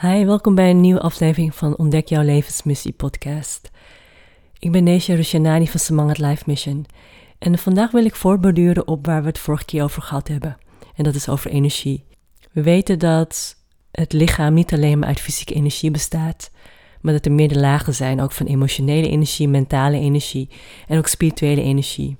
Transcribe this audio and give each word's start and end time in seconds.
Hi, 0.00 0.24
welkom 0.24 0.54
bij 0.54 0.70
een 0.70 0.80
nieuwe 0.80 1.00
aflevering 1.00 1.54
van 1.54 1.76
Ontdek 1.76 2.08
jouw 2.08 2.22
levensmissie 2.22 2.92
podcast. 2.92 3.70
Ik 4.58 4.72
ben 4.72 4.84
Neesha 4.84 5.14
Rushanani 5.14 5.68
van 5.68 5.80
Samangat 5.80 6.18
Life 6.18 6.42
Mission. 6.46 6.86
En 7.38 7.58
vandaag 7.58 7.90
wil 7.90 8.04
ik 8.04 8.14
voorborduren 8.14 8.88
op 8.88 9.06
waar 9.06 9.20
we 9.20 9.28
het 9.28 9.38
vorige 9.38 9.64
keer 9.64 9.82
over 9.82 10.02
gehad 10.02 10.28
hebben. 10.28 10.56
En 10.94 11.04
dat 11.04 11.14
is 11.14 11.28
over 11.28 11.50
energie. 11.50 12.04
We 12.52 12.62
weten 12.62 12.98
dat 12.98 13.56
het 13.90 14.12
lichaam 14.12 14.54
niet 14.54 14.72
alleen 14.72 14.98
maar 14.98 15.08
uit 15.08 15.20
fysieke 15.20 15.54
energie 15.54 15.90
bestaat, 15.90 16.50
maar 17.00 17.12
dat 17.12 17.26
er 17.26 17.32
meerdere 17.32 17.60
lagen 17.60 17.94
zijn, 17.94 18.20
ook 18.20 18.32
van 18.32 18.46
emotionele 18.46 19.08
energie, 19.08 19.48
mentale 19.48 19.98
energie 19.98 20.48
en 20.88 20.98
ook 20.98 21.06
spirituele 21.06 21.62
energie. 21.62 22.16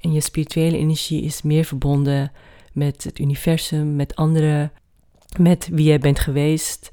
En 0.00 0.12
je 0.12 0.20
spirituele 0.20 0.78
energie 0.78 1.22
is 1.22 1.42
meer 1.42 1.64
verbonden 1.64 2.32
met 2.72 3.04
het 3.04 3.18
universum, 3.18 3.96
met 3.96 4.14
anderen, 4.14 4.72
met 5.38 5.68
wie 5.72 5.86
jij 5.86 5.98
bent 5.98 6.18
geweest 6.18 6.90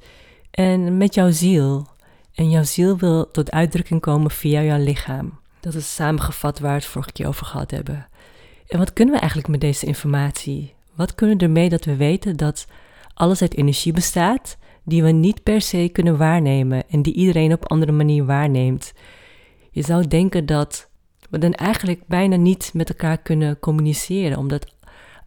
en 0.51 0.97
met 0.97 1.13
jouw 1.13 1.31
ziel. 1.31 1.87
En 2.33 2.49
jouw 2.49 2.63
ziel 2.63 2.97
wil 2.97 3.31
tot 3.31 3.51
uitdrukking 3.51 4.01
komen 4.01 4.31
via 4.31 4.61
jouw 4.61 4.83
lichaam. 4.83 5.39
Dat 5.59 5.73
is 5.73 5.95
samengevat 5.95 6.59
waar 6.59 6.69
we 6.69 6.75
het 6.75 6.85
vorige 6.85 7.11
keer 7.11 7.27
over 7.27 7.45
gehad 7.45 7.71
hebben. 7.71 8.07
En 8.67 8.77
wat 8.77 8.93
kunnen 8.93 9.13
we 9.13 9.19
eigenlijk 9.19 9.49
met 9.49 9.61
deze 9.61 9.85
informatie? 9.85 10.73
Wat 10.95 11.15
kunnen 11.15 11.37
we 11.37 11.43
ermee 11.43 11.69
dat 11.69 11.85
we 11.85 11.95
weten 11.95 12.37
dat 12.37 12.67
alles 13.13 13.41
uit 13.41 13.57
energie 13.57 13.93
bestaat, 13.93 14.57
die 14.83 15.03
we 15.03 15.11
niet 15.11 15.43
per 15.43 15.61
se 15.61 15.89
kunnen 15.91 16.17
waarnemen 16.17 16.89
en 16.89 17.01
die 17.01 17.13
iedereen 17.13 17.53
op 17.53 17.69
andere 17.69 17.91
manier 17.91 18.25
waarneemt? 18.25 18.93
Je 19.71 19.81
zou 19.81 20.07
denken 20.07 20.45
dat 20.45 20.89
we 21.29 21.37
dan 21.37 21.53
eigenlijk 21.53 22.07
bijna 22.07 22.35
niet 22.35 22.71
met 22.73 22.89
elkaar 22.89 23.17
kunnen 23.17 23.59
communiceren, 23.59 24.37
omdat 24.37 24.73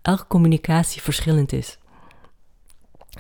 elke 0.02 0.27
communicatie 0.27 1.02
verschillend 1.02 1.52
is. 1.52 1.78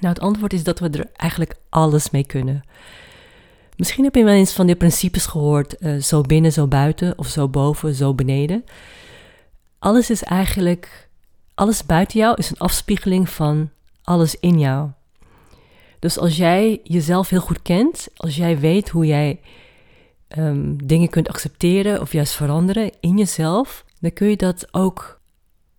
Nou, 0.00 0.14
het 0.14 0.20
antwoord 0.20 0.52
is 0.52 0.64
dat 0.64 0.78
we 0.78 0.88
er 0.88 1.10
eigenlijk 1.12 1.56
alles 1.68 2.10
mee 2.10 2.26
kunnen. 2.26 2.64
Misschien 3.76 4.04
heb 4.04 4.14
je 4.14 4.24
wel 4.24 4.34
eens 4.34 4.52
van 4.52 4.66
die 4.66 4.76
principes 4.76 5.26
gehoord, 5.26 5.76
uh, 5.80 6.00
zo 6.02 6.20
binnen, 6.20 6.52
zo 6.52 6.66
buiten, 6.66 7.18
of 7.18 7.28
zo 7.28 7.48
boven, 7.48 7.94
zo 7.94 8.14
beneden. 8.14 8.64
Alles 9.78 10.10
is 10.10 10.22
eigenlijk, 10.22 11.08
alles 11.54 11.86
buiten 11.86 12.18
jou 12.18 12.34
is 12.36 12.50
een 12.50 12.58
afspiegeling 12.58 13.28
van 13.28 13.70
alles 14.02 14.36
in 14.40 14.58
jou. 14.58 14.90
Dus 15.98 16.18
als 16.18 16.36
jij 16.36 16.80
jezelf 16.82 17.28
heel 17.28 17.40
goed 17.40 17.62
kent, 17.62 18.08
als 18.16 18.36
jij 18.36 18.58
weet 18.58 18.88
hoe 18.88 19.06
jij 19.06 19.40
um, 20.38 20.86
dingen 20.86 21.08
kunt 21.08 21.28
accepteren 21.28 22.00
of 22.00 22.12
juist 22.12 22.32
veranderen 22.32 22.90
in 23.00 23.18
jezelf, 23.18 23.84
dan 24.00 24.12
kun 24.12 24.28
je 24.28 24.36
dat 24.36 24.68
ook 24.70 25.20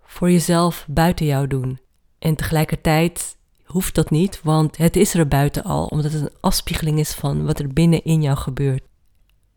voor 0.02 0.32
jezelf 0.32 0.86
buiten 0.90 1.26
jou 1.26 1.48
doen. 1.48 1.80
En 2.20 2.36
tegelijkertijd 2.36 3.37
hoeft 3.68 3.96
dat 3.96 4.10
niet, 4.10 4.40
want 4.44 4.78
het 4.78 4.96
is 4.96 5.14
er 5.14 5.28
buiten 5.28 5.64
al, 5.64 5.86
omdat 5.86 6.12
het 6.12 6.22
een 6.22 6.38
afspiegeling 6.40 7.00
is 7.00 7.14
van 7.14 7.46
wat 7.46 7.60
er 7.60 7.68
binnen 7.68 8.04
in 8.04 8.22
jou 8.22 8.38
gebeurt. 8.38 8.84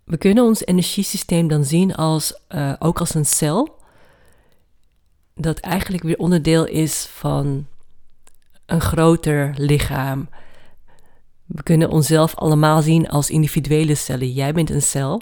We 0.04 0.16
kunnen 0.16 0.44
ons 0.44 0.64
energiesysteem 0.64 1.48
dan 1.48 1.64
zien 1.64 1.94
als, 1.94 2.40
uh, 2.48 2.72
ook 2.78 2.98
als 2.98 3.14
een 3.14 3.26
cel, 3.26 3.78
dat 5.34 5.58
eigenlijk 5.58 6.02
weer 6.02 6.18
onderdeel 6.18 6.66
is 6.66 7.04
van 7.04 7.66
een 8.66 8.80
groter 8.80 9.54
lichaam. 9.56 10.28
We 11.46 11.62
kunnen 11.62 11.90
onszelf 11.90 12.34
allemaal 12.34 12.82
zien 12.82 13.08
als 13.08 13.30
individuele 13.30 13.94
cellen. 13.94 14.32
Jij 14.32 14.52
bent 14.52 14.70
een 14.70 14.82
cel 14.82 15.20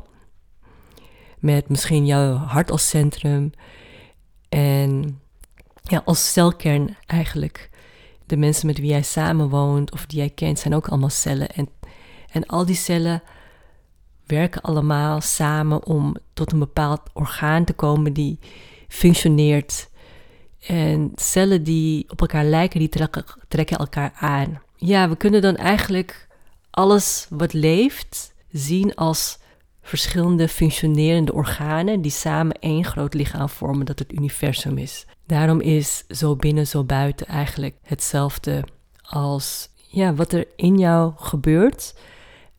met 1.39 1.69
misschien 1.69 2.07
jouw 2.07 2.35
hart 2.35 2.71
als 2.71 2.89
centrum 2.89 3.51
en 4.49 5.21
ja, 5.83 6.03
als 6.05 6.33
celkern 6.33 6.97
eigenlijk. 7.07 7.71
De 8.29 8.37
mensen 8.37 8.67
met 8.67 8.79
wie 8.79 8.91
jij 8.91 9.03
samenwoont 9.03 9.93
of 9.93 10.07
die 10.07 10.19
jij 10.19 10.31
kent 10.31 10.59
zijn 10.59 10.75
ook 10.75 10.89
allemaal 10.89 11.11
cellen. 11.11 11.49
En, 11.49 11.69
en 12.31 12.47
al 12.47 12.67
die 12.67 12.77
cellen 12.77 13.23
werken 14.27 14.61
allemaal 14.61 15.21
samen 15.21 15.85
om 15.85 16.17
tot 16.33 16.53
een 16.53 16.59
bepaald 16.59 17.01
orgaan 17.13 17.65
te 17.65 17.73
komen 17.73 18.13
die 18.13 18.39
functioneert. 18.89 19.89
En 20.67 21.13
cellen 21.15 21.63
die 21.63 22.11
op 22.11 22.21
elkaar 22.21 22.45
lijken, 22.45 22.79
die 22.79 22.89
trekken, 22.89 23.25
trekken 23.49 23.79
elkaar 23.79 24.13
aan. 24.15 24.63
Ja, 24.77 25.09
we 25.09 25.17
kunnen 25.17 25.43
dan 25.43 25.57
eigenlijk 25.57 26.29
alles 26.71 27.27
wat 27.31 27.53
leeft 27.53 28.35
zien 28.51 28.95
als 28.95 29.39
verschillende 29.83 30.49
functionerende 30.49 31.33
organen 31.33 32.01
die 32.01 32.11
samen 32.11 32.59
één 32.61 32.85
groot 32.85 33.15
lichaam 33.15 33.49
vormen 33.49 33.87
dat 33.87 33.99
het 33.99 34.13
universum 34.13 34.79
is. 34.79 35.07
Daarom 35.29 35.61
is 35.61 36.05
zo 36.09 36.37
binnen, 36.37 36.67
zo 36.67 36.85
buiten 36.85 37.27
eigenlijk 37.27 37.77
hetzelfde 37.83 38.65
als 39.03 39.69
ja, 39.77 40.15
wat 40.15 40.33
er 40.33 40.47
in 40.57 40.79
jou 40.79 41.13
gebeurt, 41.17 41.95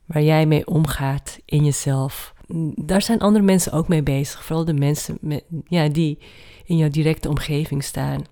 waar 0.05 0.21
jij 0.21 0.45
mee 0.45 0.67
omgaat 0.67 1.39
in 1.45 1.63
jezelf. 1.63 2.33
Daar 2.75 3.01
zijn 3.01 3.19
andere 3.19 3.43
mensen 3.43 3.71
ook 3.71 3.87
mee 3.87 4.03
bezig, 4.03 4.43
vooral 4.43 4.65
de 4.65 4.73
mensen 4.73 5.17
met, 5.21 5.43
ja, 5.67 5.87
die 5.87 6.17
in 6.65 6.77
jouw 6.77 6.89
directe 6.89 7.29
omgeving 7.29 7.83
staan. 7.83 8.23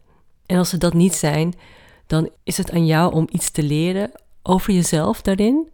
En 0.45 0.57
als 0.57 0.69
ze 0.69 0.77
dat 0.77 0.93
niet 0.93 1.13
zijn, 1.13 1.53
dan 2.07 2.29
is 2.43 2.57
het 2.57 2.71
aan 2.71 2.85
jou 2.85 3.13
om 3.13 3.27
iets 3.31 3.51
te 3.51 3.63
leren 3.63 4.11
over 4.43 4.73
jezelf 4.73 5.21
daarin. 5.21 5.69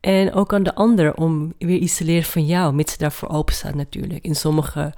En 0.00 0.32
ook 0.32 0.52
aan 0.52 0.62
de 0.62 0.74
ander 0.74 1.14
om 1.14 1.54
weer 1.58 1.78
iets 1.78 1.96
te 1.96 2.04
leren 2.04 2.24
van 2.30 2.46
jou, 2.46 2.74
mits 2.74 2.92
ze 2.92 2.98
daarvoor 2.98 3.28
openstaan 3.28 3.76
natuurlijk. 3.76 4.24
In 4.24 4.36
sommige 4.36 4.94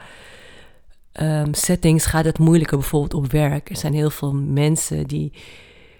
um, 1.20 1.54
settings 1.54 2.06
gaat 2.06 2.24
het 2.24 2.38
moeilijker, 2.38 2.78
bijvoorbeeld 2.78 3.14
op 3.14 3.32
werk. 3.32 3.70
Er 3.70 3.76
zijn 3.76 3.94
heel 3.94 4.10
veel 4.10 4.32
mensen 4.34 5.06
die 5.06 5.32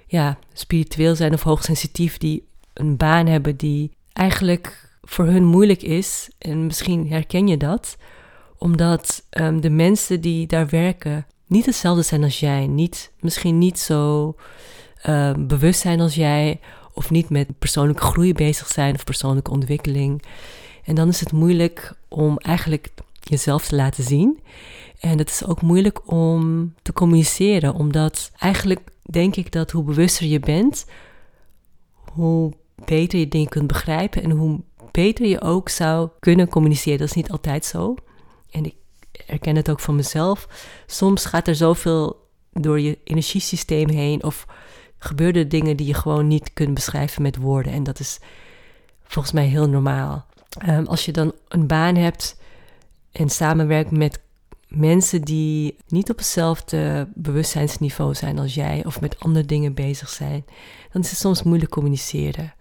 ja, 0.06 0.38
spiritueel 0.52 1.14
zijn 1.16 1.32
of 1.32 1.42
hoogsensitief, 1.42 2.18
die 2.18 2.48
een 2.72 2.96
baan 2.96 3.26
hebben 3.26 3.56
die 3.56 3.96
eigenlijk 4.12 4.98
voor 5.02 5.24
hun 5.24 5.44
moeilijk 5.44 5.82
is. 5.82 6.30
En 6.38 6.66
misschien 6.66 7.08
herken 7.10 7.48
je 7.48 7.56
dat, 7.56 7.96
omdat 8.58 9.26
um, 9.30 9.60
de 9.60 9.70
mensen 9.70 10.20
die 10.20 10.46
daar 10.46 10.68
werken 10.68 11.26
niet 11.46 11.66
hetzelfde 11.66 12.02
zijn 12.02 12.22
als 12.22 12.40
jij. 12.40 12.66
Niet, 12.66 13.12
misschien 13.20 13.58
niet 13.58 13.78
zo 13.78 14.34
uh, 15.06 15.32
bewust 15.38 15.80
zijn 15.80 16.00
als 16.00 16.14
jij. 16.14 16.60
Of 16.94 17.10
niet 17.10 17.30
met 17.30 17.58
persoonlijke 17.58 18.02
groei 18.02 18.32
bezig 18.32 18.66
zijn 18.66 18.94
of 18.94 19.04
persoonlijke 19.04 19.50
ontwikkeling. 19.50 20.22
En 20.84 20.94
dan 20.94 21.08
is 21.08 21.20
het 21.20 21.32
moeilijk 21.32 21.92
om 22.08 22.38
eigenlijk 22.38 22.88
jezelf 23.28 23.66
te 23.66 23.76
laten 23.76 24.04
zien. 24.04 24.40
En 25.00 25.18
het 25.18 25.30
is 25.30 25.44
ook 25.44 25.62
moeilijk 25.62 26.10
om 26.10 26.74
te 26.82 26.92
communiceren, 26.92 27.74
omdat 27.74 28.30
eigenlijk 28.38 28.80
denk 29.02 29.36
ik 29.36 29.52
dat 29.52 29.70
hoe 29.70 29.84
bewuster 29.84 30.26
je 30.26 30.40
bent, 30.40 30.86
hoe 32.12 32.52
beter 32.84 33.18
je 33.18 33.28
dingen 33.28 33.48
kunt 33.48 33.66
begrijpen 33.66 34.22
en 34.22 34.30
hoe 34.30 34.60
beter 34.90 35.26
je 35.26 35.40
ook 35.40 35.68
zou 35.68 36.08
kunnen 36.18 36.48
communiceren. 36.48 36.98
Dat 36.98 37.08
is 37.08 37.14
niet 37.14 37.30
altijd 37.30 37.64
zo. 37.64 37.94
En 38.50 38.64
ik 38.64 38.74
herken 39.26 39.56
het 39.56 39.70
ook 39.70 39.80
van 39.80 39.96
mezelf. 39.96 40.48
Soms 40.86 41.24
gaat 41.24 41.48
er 41.48 41.54
zoveel 41.54 42.28
door 42.52 42.80
je 42.80 42.98
energiesysteem 43.04 43.88
heen 43.88 44.24
of 44.24 44.46
gebeuren 44.98 45.48
dingen 45.48 45.76
die 45.76 45.86
je 45.86 45.94
gewoon 45.94 46.26
niet 46.26 46.52
kunt 46.52 46.74
beschrijven 46.74 47.22
met 47.22 47.36
woorden. 47.36 47.72
En 47.72 47.82
dat 47.82 47.98
is 47.98 48.20
volgens 49.04 49.34
mij 49.34 49.46
heel 49.46 49.68
normaal. 49.68 50.26
Ehm, 50.58 50.84
als 50.84 51.04
je 51.04 51.12
dan 51.12 51.32
een 51.48 51.66
baan 51.66 51.94
hebt 51.96 52.40
en 53.16 53.30
samenwerkt 53.30 53.90
met 53.90 54.20
mensen 54.68 55.22
die 55.22 55.76
niet 55.88 56.10
op 56.10 56.16
hetzelfde 56.16 57.08
bewustzijnsniveau 57.14 58.14
zijn 58.14 58.38
als 58.38 58.54
jij 58.54 58.84
of 58.84 59.00
met 59.00 59.20
andere 59.20 59.44
dingen 59.44 59.74
bezig 59.74 60.08
zijn, 60.08 60.44
dan 60.92 61.02
is 61.02 61.10
het 61.10 61.18
soms 61.18 61.42
moeilijk 61.42 61.70
communiceren. 61.70 62.54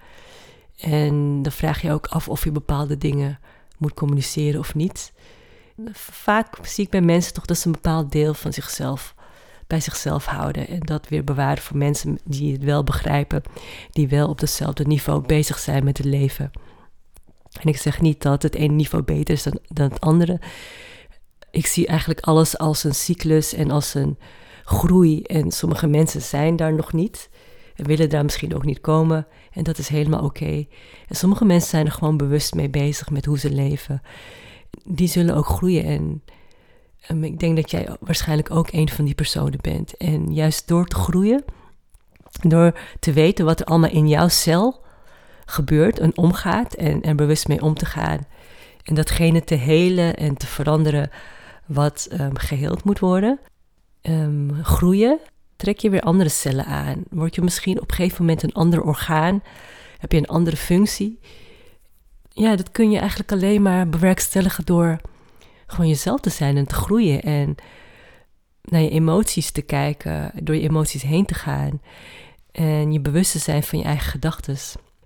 En 0.77 1.41
dan 1.41 1.51
vraag 1.51 1.81
je 1.81 1.91
ook 1.91 2.07
af 2.07 2.29
of 2.29 2.43
je 2.43 2.51
bepaalde 2.51 2.97
dingen 2.97 3.39
moet 3.77 3.93
communiceren 3.93 4.59
of 4.59 4.75
niet. 4.75 5.13
Vaak 5.93 6.65
zie 6.65 6.83
ik 6.83 6.89
bij 6.89 7.01
mensen 7.01 7.33
toch 7.33 7.45
dat 7.45 7.57
ze 7.57 7.65
een 7.65 7.71
bepaald 7.71 8.11
deel 8.11 8.33
van 8.33 8.53
zichzelf 8.53 9.15
bij 9.67 9.79
zichzelf 9.79 10.25
houden 10.25 10.67
en 10.67 10.79
dat 10.79 11.07
weer 11.07 11.23
bewaren 11.23 11.63
voor 11.63 11.77
mensen 11.77 12.17
die 12.23 12.53
het 12.53 12.63
wel 12.63 12.83
begrijpen, 12.83 13.41
die 13.91 14.07
wel 14.07 14.27
op 14.27 14.39
hetzelfde 14.39 14.85
niveau 14.85 15.25
bezig 15.25 15.59
zijn 15.59 15.83
met 15.83 15.97
het 15.97 16.07
leven. 16.07 16.51
En 17.65 17.71
ik 17.71 17.77
zeg 17.77 18.01
niet 18.01 18.21
dat 18.21 18.43
het 18.43 18.55
ene 18.55 18.73
niveau 18.73 19.03
beter 19.03 19.33
is 19.33 19.43
dan, 19.43 19.59
dan 19.67 19.89
het 19.89 20.01
andere. 20.01 20.39
Ik 21.51 21.65
zie 21.65 21.87
eigenlijk 21.87 22.19
alles 22.19 22.57
als 22.57 22.83
een 22.83 22.95
cyclus 22.95 23.53
en 23.53 23.71
als 23.71 23.93
een 23.93 24.17
groei. 24.63 25.21
En 25.21 25.51
sommige 25.51 25.87
mensen 25.87 26.21
zijn 26.21 26.55
daar 26.55 26.73
nog 26.73 26.93
niet 26.93 27.29
en 27.75 27.85
willen 27.85 28.09
daar 28.09 28.23
misschien 28.23 28.55
ook 28.55 28.65
niet 28.65 28.81
komen. 28.81 29.27
En 29.51 29.63
dat 29.63 29.77
is 29.77 29.87
helemaal 29.87 30.23
oké. 30.23 30.65
En 31.07 31.15
sommige 31.15 31.45
mensen 31.45 31.69
zijn 31.69 31.85
er 31.85 31.91
gewoon 31.91 32.17
bewust 32.17 32.53
mee 32.53 32.69
bezig 32.69 33.09
met 33.09 33.25
hoe 33.25 33.39
ze 33.39 33.51
leven. 33.51 34.01
Die 34.83 35.07
zullen 35.07 35.35
ook 35.35 35.47
groeien 35.47 35.83
en 35.83 36.23
um, 37.11 37.23
ik 37.23 37.39
denk 37.39 37.55
dat 37.55 37.71
jij 37.71 37.95
waarschijnlijk 37.99 38.51
ook 38.51 38.71
een 38.71 38.89
van 38.89 39.05
die 39.05 39.15
personen 39.15 39.59
bent. 39.61 39.97
En 39.97 40.33
juist 40.33 40.67
door 40.67 40.87
te 40.87 40.95
groeien, 40.95 41.43
door 42.41 42.79
te 42.99 43.13
weten 43.13 43.45
wat 43.45 43.59
er 43.59 43.65
allemaal 43.65 43.91
in 43.91 44.07
jouw 44.07 44.27
cel 44.27 44.84
gebeurt 45.45 45.99
en 45.99 46.17
omgaat 46.17 46.73
en 46.73 47.01
er 47.01 47.15
bewust 47.15 47.47
mee 47.47 47.61
om 47.61 47.73
te 47.73 47.85
gaan. 47.85 48.25
En 48.83 48.95
datgene 48.95 49.43
te 49.43 49.55
helen 49.55 50.15
en 50.15 50.37
te 50.37 50.47
veranderen 50.47 51.09
wat 51.65 52.07
um, 52.11 52.37
geheeld 52.37 52.83
moet 52.83 52.99
worden. 52.99 53.39
Um, 54.01 54.63
groeien 54.63 55.19
trek 55.55 55.79
je 55.79 55.89
weer 55.89 56.01
andere 56.01 56.29
cellen 56.29 56.65
aan. 56.65 57.03
Word 57.09 57.35
je 57.35 57.41
misschien 57.41 57.81
op 57.81 57.89
een 57.89 57.95
gegeven 57.95 58.25
moment 58.25 58.43
een 58.43 58.53
ander 58.53 58.81
orgaan. 58.81 59.43
Heb 59.97 60.11
je 60.11 60.17
een 60.17 60.27
andere 60.27 60.57
functie. 60.57 61.19
Ja, 62.29 62.55
dat 62.55 62.71
kun 62.71 62.91
je 62.91 62.99
eigenlijk 62.99 63.31
alleen 63.31 63.61
maar 63.61 63.89
bewerkstelligen 63.89 64.65
door 64.65 64.97
gewoon 65.67 65.87
jezelf 65.87 66.19
te 66.19 66.29
zijn 66.29 66.57
en 66.57 66.67
te 66.67 66.75
groeien. 66.75 67.21
En 67.21 67.55
naar 68.61 68.81
je 68.81 68.89
emoties 68.89 69.51
te 69.51 69.61
kijken, 69.61 70.31
door 70.43 70.55
je 70.55 70.61
emoties 70.61 71.01
heen 71.01 71.25
te 71.25 71.33
gaan. 71.33 71.81
En 72.51 72.91
je 72.91 72.99
bewust 72.99 73.31
te 73.31 73.39
zijn 73.39 73.63
van 73.63 73.79
je 73.79 73.85
eigen 73.85 74.11
gedachten. 74.11 74.57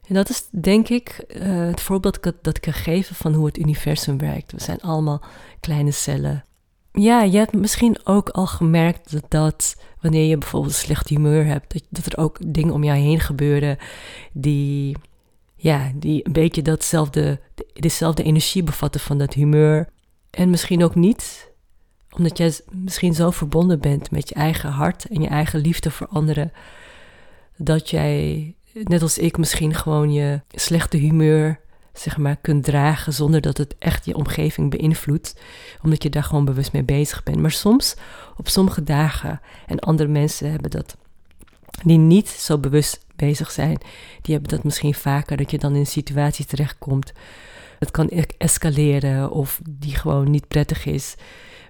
En 0.09 0.15
dat 0.15 0.29
is 0.29 0.47
denk 0.51 0.89
ik 0.89 1.25
uh, 1.27 1.67
het 1.67 1.81
voorbeeld 1.81 2.23
dat 2.41 2.55
ik 2.55 2.61
kan 2.61 2.73
geven 2.73 3.15
van 3.15 3.33
hoe 3.33 3.45
het 3.45 3.57
universum 3.57 4.17
werkt. 4.17 4.51
We 4.51 4.61
zijn 4.61 4.81
allemaal 4.81 5.21
kleine 5.59 5.91
cellen. 5.91 6.45
Ja, 6.91 7.21
je 7.21 7.37
hebt 7.37 7.53
misschien 7.53 7.97
ook 8.03 8.29
al 8.29 8.47
gemerkt 8.47 9.31
dat, 9.31 9.81
wanneer 10.01 10.25
je 10.25 10.37
bijvoorbeeld 10.37 10.73
slecht 10.73 11.07
humeur 11.07 11.45
hebt, 11.45 11.73
dat, 11.73 11.83
dat 11.89 12.05
er 12.05 12.17
ook 12.17 12.37
dingen 12.53 12.73
om 12.73 12.83
jou 12.83 12.97
heen 12.97 13.19
gebeuren 13.19 13.77
die, 14.33 14.97
ja, 15.55 15.91
die 15.95 16.25
een 16.25 16.31
beetje 16.31 16.61
datzelfde, 16.61 17.39
dezelfde 17.73 18.23
energie 18.23 18.63
bevatten 18.63 19.01
van 19.01 19.17
dat 19.17 19.33
humeur. 19.33 19.89
En 20.29 20.49
misschien 20.49 20.83
ook 20.83 20.95
niet, 20.95 21.51
omdat 22.09 22.37
jij 22.37 22.59
misschien 22.71 23.13
zo 23.13 23.31
verbonden 23.31 23.79
bent 23.79 24.11
met 24.11 24.29
je 24.29 24.35
eigen 24.35 24.69
hart 24.69 25.05
en 25.05 25.21
je 25.21 25.27
eigen 25.27 25.59
liefde 25.59 25.91
voor 25.91 26.07
anderen, 26.07 26.51
dat 27.57 27.89
jij, 27.89 28.53
net 28.73 29.01
als 29.01 29.17
ik, 29.17 29.37
misschien 29.37 29.73
gewoon 29.73 30.11
je 30.11 30.41
slechte 30.49 30.97
humeur 30.97 31.59
zeg 31.93 32.17
maar, 32.17 32.35
kunt 32.41 32.63
dragen 32.63 33.13
zonder 33.13 33.41
dat 33.41 33.57
het 33.57 33.75
echt 33.79 34.05
je 34.05 34.15
omgeving 34.15 34.69
beïnvloedt, 34.69 35.35
omdat 35.81 36.03
je 36.03 36.09
daar 36.09 36.23
gewoon 36.23 36.45
bewust 36.45 36.73
mee 36.73 36.83
bezig 36.83 37.23
bent. 37.23 37.37
Maar 37.37 37.51
soms, 37.51 37.95
op 38.37 38.47
sommige 38.47 38.83
dagen, 38.83 39.41
en 39.67 39.79
andere 39.79 40.09
mensen 40.09 40.51
hebben 40.51 40.71
dat, 40.71 40.97
die 41.83 41.97
niet 41.97 42.27
zo 42.27 42.57
bewust 42.57 43.05
bezig 43.15 43.51
zijn, 43.51 43.77
die 44.21 44.33
hebben 44.33 44.51
dat 44.51 44.63
misschien 44.63 44.93
vaker, 44.93 45.37
dat 45.37 45.51
je 45.51 45.57
dan 45.57 45.73
in 45.73 45.79
een 45.79 45.85
situatie 45.85 46.45
terechtkomt. 46.45 47.13
Het 47.79 47.91
kan 47.91 48.07
e-, 48.09 48.23
escaleren 48.37 49.31
of 49.31 49.61
die 49.69 49.95
gewoon 49.95 50.31
niet 50.31 50.47
prettig 50.47 50.85
is, 50.85 51.15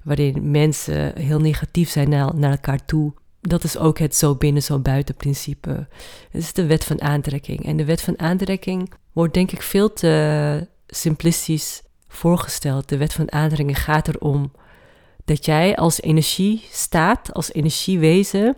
waarin 0.03 0.51
mensen 0.51 1.17
heel 1.19 1.39
negatief 1.39 1.89
zijn 1.89 2.09
naar 2.09 2.51
elkaar 2.51 2.85
toe 2.85 3.13
dat 3.41 3.63
is 3.63 3.77
ook 3.77 3.99
het 3.99 4.15
zo 4.15 4.35
binnen, 4.35 4.63
zo 4.63 4.79
buiten 4.79 5.15
principe. 5.15 5.87
Het 6.31 6.41
is 6.41 6.53
de 6.53 6.65
wet 6.65 6.83
van 6.83 7.01
aantrekking. 7.01 7.65
En 7.65 7.77
de 7.77 7.85
wet 7.85 8.01
van 8.01 8.19
aantrekking 8.19 8.93
wordt 9.13 9.33
denk 9.33 9.51
ik 9.51 9.61
veel 9.61 9.93
te 9.93 10.67
simplistisch 10.87 11.81
voorgesteld. 12.07 12.89
De 12.89 12.97
wet 12.97 13.13
van 13.13 13.31
aantrekking 13.31 13.79
gaat 13.83 14.07
erom 14.07 14.51
dat 15.25 15.45
jij 15.45 15.75
als 15.75 16.01
energie 16.01 16.67
staat, 16.71 17.33
als 17.33 17.53
energiewezen, 17.53 18.57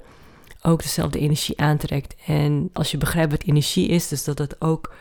ook 0.61 0.81
dezelfde 0.81 1.19
energie 1.19 1.59
aantrekt. 1.59 2.15
En 2.25 2.69
als 2.73 2.91
je 2.91 2.97
begrijpt 2.97 3.31
wat 3.31 3.43
energie 3.43 3.87
is, 3.87 4.07
dus 4.07 4.23
dat 4.23 4.37
het 4.37 4.61
ook 4.61 4.93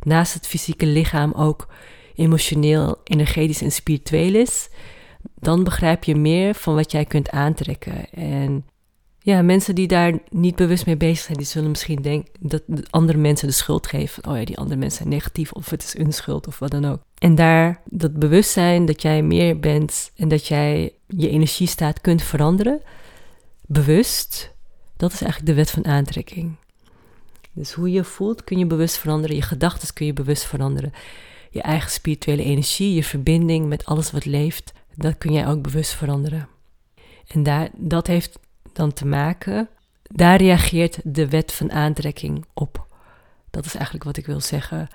naast 0.00 0.34
het 0.34 0.46
fysieke 0.46 0.86
lichaam 0.86 1.32
ook 1.32 1.68
emotioneel, 2.14 3.00
energetisch 3.04 3.62
en 3.62 3.72
spiritueel 3.72 4.34
is, 4.34 4.68
dan 5.34 5.64
begrijp 5.64 6.04
je 6.04 6.16
meer 6.16 6.54
van 6.54 6.74
wat 6.74 6.92
jij 6.92 7.04
kunt 7.04 7.30
aantrekken. 7.30 8.10
En 8.10 8.64
ja, 9.24 9.42
mensen 9.42 9.74
die 9.74 9.86
daar 9.88 10.18
niet 10.30 10.56
bewust 10.56 10.86
mee 10.86 10.96
bezig 10.96 11.24
zijn, 11.24 11.38
die 11.38 11.46
zullen 11.46 11.70
misschien 11.70 12.02
denken 12.02 12.32
dat 12.40 12.62
andere 12.90 13.18
mensen 13.18 13.48
de 13.48 13.54
schuld 13.54 13.86
geven. 13.86 14.28
Oh 14.28 14.36
ja, 14.36 14.44
die 14.44 14.58
andere 14.58 14.78
mensen 14.78 14.98
zijn 14.98 15.08
negatief 15.08 15.52
of 15.52 15.70
het 15.70 15.82
is 15.82 15.96
hun 15.96 16.12
schuld 16.12 16.46
of 16.46 16.58
wat 16.58 16.70
dan 16.70 16.84
ook. 16.84 17.00
En 17.18 17.34
daar 17.34 17.80
dat 17.84 18.18
bewustzijn 18.18 18.84
dat 18.84 19.02
jij 19.02 19.22
meer 19.22 19.60
bent 19.60 20.10
en 20.16 20.28
dat 20.28 20.46
jij 20.46 20.92
je 21.06 21.28
energiestaat 21.28 22.00
kunt 22.00 22.22
veranderen, 22.22 22.80
bewust, 23.66 24.54
dat 24.96 25.12
is 25.12 25.22
eigenlijk 25.22 25.52
de 25.52 25.56
wet 25.56 25.70
van 25.70 25.86
aantrekking. 25.86 26.54
Dus 27.52 27.72
hoe 27.72 27.90
je 27.90 28.04
voelt 28.04 28.44
kun 28.44 28.58
je 28.58 28.66
bewust 28.66 28.96
veranderen, 28.96 29.36
je 29.36 29.42
gedachten 29.42 29.94
kun 29.94 30.06
je 30.06 30.12
bewust 30.12 30.44
veranderen. 30.44 30.92
Je 31.50 31.62
eigen 31.62 31.90
spirituele 31.90 32.42
energie, 32.42 32.94
je 32.94 33.04
verbinding 33.04 33.68
met 33.68 33.84
alles 33.84 34.10
wat 34.10 34.24
leeft, 34.24 34.72
dat 34.94 35.18
kun 35.18 35.32
jij 35.32 35.46
ook 35.46 35.62
bewust 35.62 35.92
veranderen. 35.92 36.48
En 37.26 37.42
daar, 37.42 37.68
dat 37.76 38.06
heeft 38.06 38.38
dan 38.76 38.92
te 38.92 39.06
maken. 39.06 39.68
Daar 40.02 40.36
reageert 40.36 40.98
de 41.04 41.28
wet 41.28 41.52
van 41.52 41.72
aantrekking 41.72 42.44
op. 42.54 42.86
Dat 43.50 43.64
is 43.64 43.74
eigenlijk 43.74 44.04
wat 44.04 44.16
ik 44.16 44.26
wil 44.26 44.40
zeggen. 44.40 44.88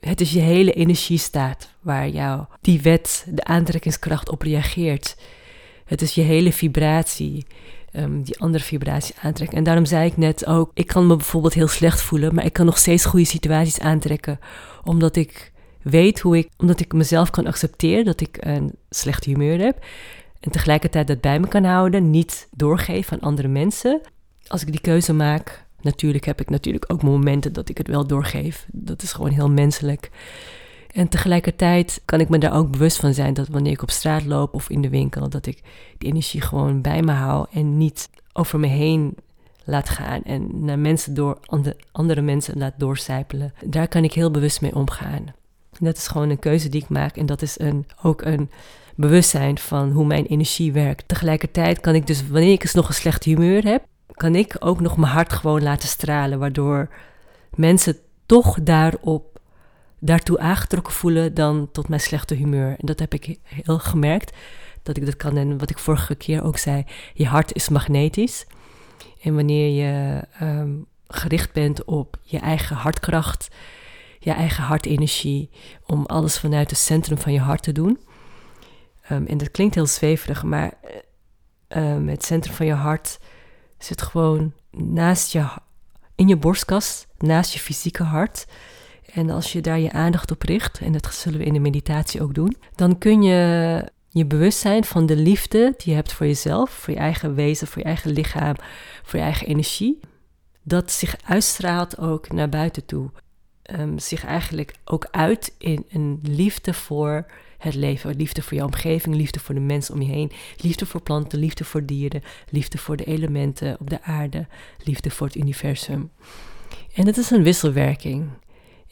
Het 0.00 0.20
is 0.20 0.32
je 0.32 0.40
hele 0.40 0.72
energiestaat 0.72 1.74
waar 1.80 2.08
jou 2.08 2.44
die 2.60 2.80
wet, 2.80 3.26
de 3.28 3.44
aantrekkingskracht 3.44 4.30
op 4.30 4.42
reageert. 4.42 5.16
Het 5.84 6.02
is 6.02 6.14
je 6.14 6.20
hele 6.20 6.52
vibratie, 6.52 7.46
um, 7.92 8.22
die 8.22 8.40
andere 8.40 8.64
vibratie 8.64 9.14
aantrekken. 9.22 9.58
En 9.58 9.64
daarom 9.64 9.84
zei 9.84 10.06
ik 10.06 10.16
net 10.16 10.46
ook, 10.46 10.70
ik 10.74 10.86
kan 10.86 11.06
me 11.06 11.16
bijvoorbeeld 11.16 11.54
heel 11.54 11.68
slecht 11.68 12.00
voelen, 12.00 12.34
maar 12.34 12.44
ik 12.44 12.52
kan 12.52 12.66
nog 12.66 12.78
steeds 12.78 13.04
goede 13.04 13.26
situaties 13.26 13.78
aantrekken, 13.78 14.38
omdat 14.84 15.16
ik 15.16 15.52
weet 15.82 16.20
hoe 16.20 16.36
ik, 16.36 16.48
omdat 16.56 16.80
ik 16.80 16.92
mezelf 16.92 17.30
kan 17.30 17.46
accepteren 17.46 18.04
dat 18.04 18.20
ik 18.20 18.36
een 18.40 18.72
slecht 18.90 19.24
humeur 19.24 19.58
heb. 19.58 19.84
En 20.42 20.50
tegelijkertijd 20.50 21.06
dat 21.06 21.20
bij 21.20 21.40
me 21.40 21.48
kan 21.48 21.64
houden, 21.64 22.10
niet 22.10 22.48
doorgeven 22.50 23.12
aan 23.12 23.28
andere 23.28 23.48
mensen. 23.48 24.00
Als 24.46 24.62
ik 24.62 24.70
die 24.70 24.80
keuze 24.80 25.12
maak, 25.12 25.64
natuurlijk 25.80 26.24
heb 26.24 26.40
ik 26.40 26.50
natuurlijk 26.50 26.84
ook 26.92 27.02
momenten 27.02 27.52
dat 27.52 27.68
ik 27.68 27.78
het 27.78 27.88
wel 27.88 28.06
doorgeef. 28.06 28.66
Dat 28.72 29.02
is 29.02 29.12
gewoon 29.12 29.30
heel 29.30 29.50
menselijk. 29.50 30.10
En 30.92 31.08
tegelijkertijd 31.08 32.02
kan 32.04 32.20
ik 32.20 32.28
me 32.28 32.38
daar 32.38 32.56
ook 32.56 32.70
bewust 32.70 32.96
van 32.96 33.14
zijn 33.14 33.34
dat 33.34 33.48
wanneer 33.48 33.72
ik 33.72 33.82
op 33.82 33.90
straat 33.90 34.24
loop 34.24 34.54
of 34.54 34.70
in 34.70 34.82
de 34.82 34.88
winkel, 34.88 35.28
dat 35.28 35.46
ik 35.46 35.62
die 35.98 36.08
energie 36.08 36.40
gewoon 36.40 36.80
bij 36.80 37.02
me 37.02 37.12
hou 37.12 37.46
en 37.52 37.76
niet 37.76 38.10
over 38.32 38.60
me 38.60 38.66
heen 38.66 39.16
laat 39.64 39.88
gaan 39.88 40.22
en 40.22 40.64
naar 40.64 40.78
mensen 40.78 41.14
door, 41.14 41.38
andere 41.92 42.20
mensen 42.20 42.58
laat 42.58 42.74
doorcijpelen. 42.76 43.52
Daar 43.64 43.88
kan 43.88 44.04
ik 44.04 44.12
heel 44.12 44.30
bewust 44.30 44.60
mee 44.60 44.74
omgaan. 44.74 45.34
Dat 45.78 45.96
is 45.96 46.06
gewoon 46.06 46.30
een 46.30 46.38
keuze 46.38 46.68
die 46.68 46.82
ik 46.82 46.88
maak 46.88 47.16
en 47.16 47.26
dat 47.26 47.42
is 47.42 47.58
een, 47.58 47.86
ook 48.02 48.22
een 48.22 48.50
bewustzijn 48.94 49.58
van 49.58 49.90
hoe 49.90 50.06
mijn 50.06 50.26
energie 50.26 50.72
werkt. 50.72 51.08
Tegelijkertijd 51.08 51.80
kan 51.80 51.94
ik 51.94 52.06
dus, 52.06 52.28
wanneer 52.28 52.52
ik 52.52 52.62
eens 52.62 52.74
nog 52.74 52.88
een 52.88 52.94
slecht 52.94 53.24
humeur 53.24 53.64
heb, 53.64 53.84
kan 54.14 54.34
ik 54.34 54.56
ook 54.58 54.80
nog 54.80 54.96
mijn 54.96 55.12
hart 55.12 55.32
gewoon 55.32 55.62
laten 55.62 55.88
stralen, 55.88 56.38
waardoor 56.38 56.88
mensen 57.54 57.96
toch 58.26 58.58
daarop, 58.62 59.40
daartoe 59.98 60.38
aangetrokken 60.38 60.92
voelen 60.92 61.34
dan 61.34 61.68
tot 61.72 61.88
mijn 61.88 62.00
slechte 62.00 62.34
humeur. 62.34 62.68
En 62.68 62.86
dat 62.86 62.98
heb 62.98 63.14
ik 63.14 63.38
heel 63.44 63.78
gemerkt, 63.78 64.36
dat 64.82 64.96
ik 64.96 65.04
dat 65.04 65.16
kan. 65.16 65.36
En 65.36 65.58
wat 65.58 65.70
ik 65.70 65.78
vorige 65.78 66.14
keer 66.14 66.42
ook 66.42 66.58
zei, 66.58 66.84
je 67.14 67.26
hart 67.26 67.54
is 67.54 67.68
magnetisch. 67.68 68.46
En 69.22 69.34
wanneer 69.34 69.68
je 69.68 70.22
ehm, 70.38 70.70
gericht 71.08 71.52
bent 71.52 71.84
op 71.84 72.16
je 72.22 72.38
eigen 72.38 72.76
hartkracht, 72.76 73.48
je 74.18 74.30
eigen 74.30 74.64
hartenergie, 74.64 75.50
om 75.86 76.06
alles 76.06 76.38
vanuit 76.38 76.70
het 76.70 76.78
centrum 76.78 77.18
van 77.18 77.32
je 77.32 77.40
hart 77.40 77.62
te 77.62 77.72
doen, 77.72 77.98
Ehm, 79.02 79.26
en 79.26 79.38
dat 79.38 79.50
klinkt 79.50 79.74
heel 79.74 79.86
zweverig, 79.86 80.42
maar 80.42 80.72
um, 81.68 82.08
het 82.08 82.24
centrum 82.24 82.54
van 82.54 82.66
je 82.66 82.72
hart 82.72 83.18
zit 83.78 84.02
gewoon 84.02 84.52
naast 84.70 85.32
je, 85.32 85.48
in 86.14 86.28
je 86.28 86.36
borstkas, 86.36 87.06
naast 87.18 87.52
je 87.52 87.58
fysieke 87.58 88.02
hart. 88.02 88.46
En 89.12 89.30
als 89.30 89.52
je 89.52 89.60
daar 89.60 89.78
je 89.78 89.92
aandacht 89.92 90.30
op 90.30 90.42
richt, 90.42 90.78
en 90.78 90.92
dat 90.92 91.14
zullen 91.14 91.38
we 91.38 91.44
in 91.44 91.52
de 91.52 91.58
meditatie 91.58 92.22
ook 92.22 92.34
doen, 92.34 92.56
dan 92.74 92.98
kun 92.98 93.22
je 93.22 93.90
je 94.08 94.26
bewust 94.26 94.58
zijn 94.58 94.84
van 94.84 95.06
de 95.06 95.16
liefde 95.16 95.74
die 95.76 95.88
je 95.90 95.94
hebt 95.94 96.12
voor 96.12 96.26
jezelf, 96.26 96.70
voor 96.70 96.94
je 96.94 97.00
eigen 97.00 97.34
wezen, 97.34 97.66
voor 97.66 97.82
je 97.82 97.88
eigen 97.88 98.10
lichaam, 98.10 98.54
voor 99.02 99.18
je 99.18 99.24
eigen 99.24 99.46
energie. 99.46 100.00
Dat 100.62 100.90
zich 100.90 101.16
uitstraalt 101.24 101.98
ook 101.98 102.32
naar 102.32 102.48
buiten 102.48 102.84
toe. 102.84 103.10
Um, 103.78 103.98
zich 103.98 104.24
eigenlijk 104.24 104.74
ook 104.84 105.08
uit 105.10 105.54
in 105.58 105.84
een 105.88 106.18
liefde 106.22 106.74
voor 106.74 107.26
het 107.62 107.74
leven. 107.74 108.16
Liefde 108.16 108.42
voor 108.42 108.56
je 108.56 108.64
omgeving, 108.64 109.14
liefde 109.14 109.40
voor 109.40 109.54
de 109.54 109.60
mensen 109.60 109.94
om 109.94 110.02
je 110.02 110.12
heen, 110.12 110.32
liefde 110.56 110.86
voor 110.86 111.02
planten, 111.02 111.38
liefde 111.38 111.64
voor 111.64 111.84
dieren, 111.84 112.22
liefde 112.48 112.78
voor 112.78 112.96
de 112.96 113.04
elementen 113.04 113.76
op 113.80 113.90
de 113.90 114.02
aarde, 114.02 114.46
liefde 114.84 115.10
voor 115.10 115.26
het 115.26 115.36
universum. 115.36 116.10
En 116.94 117.06
het 117.06 117.16
is 117.16 117.30
een 117.30 117.42
wisselwerking. 117.42 118.28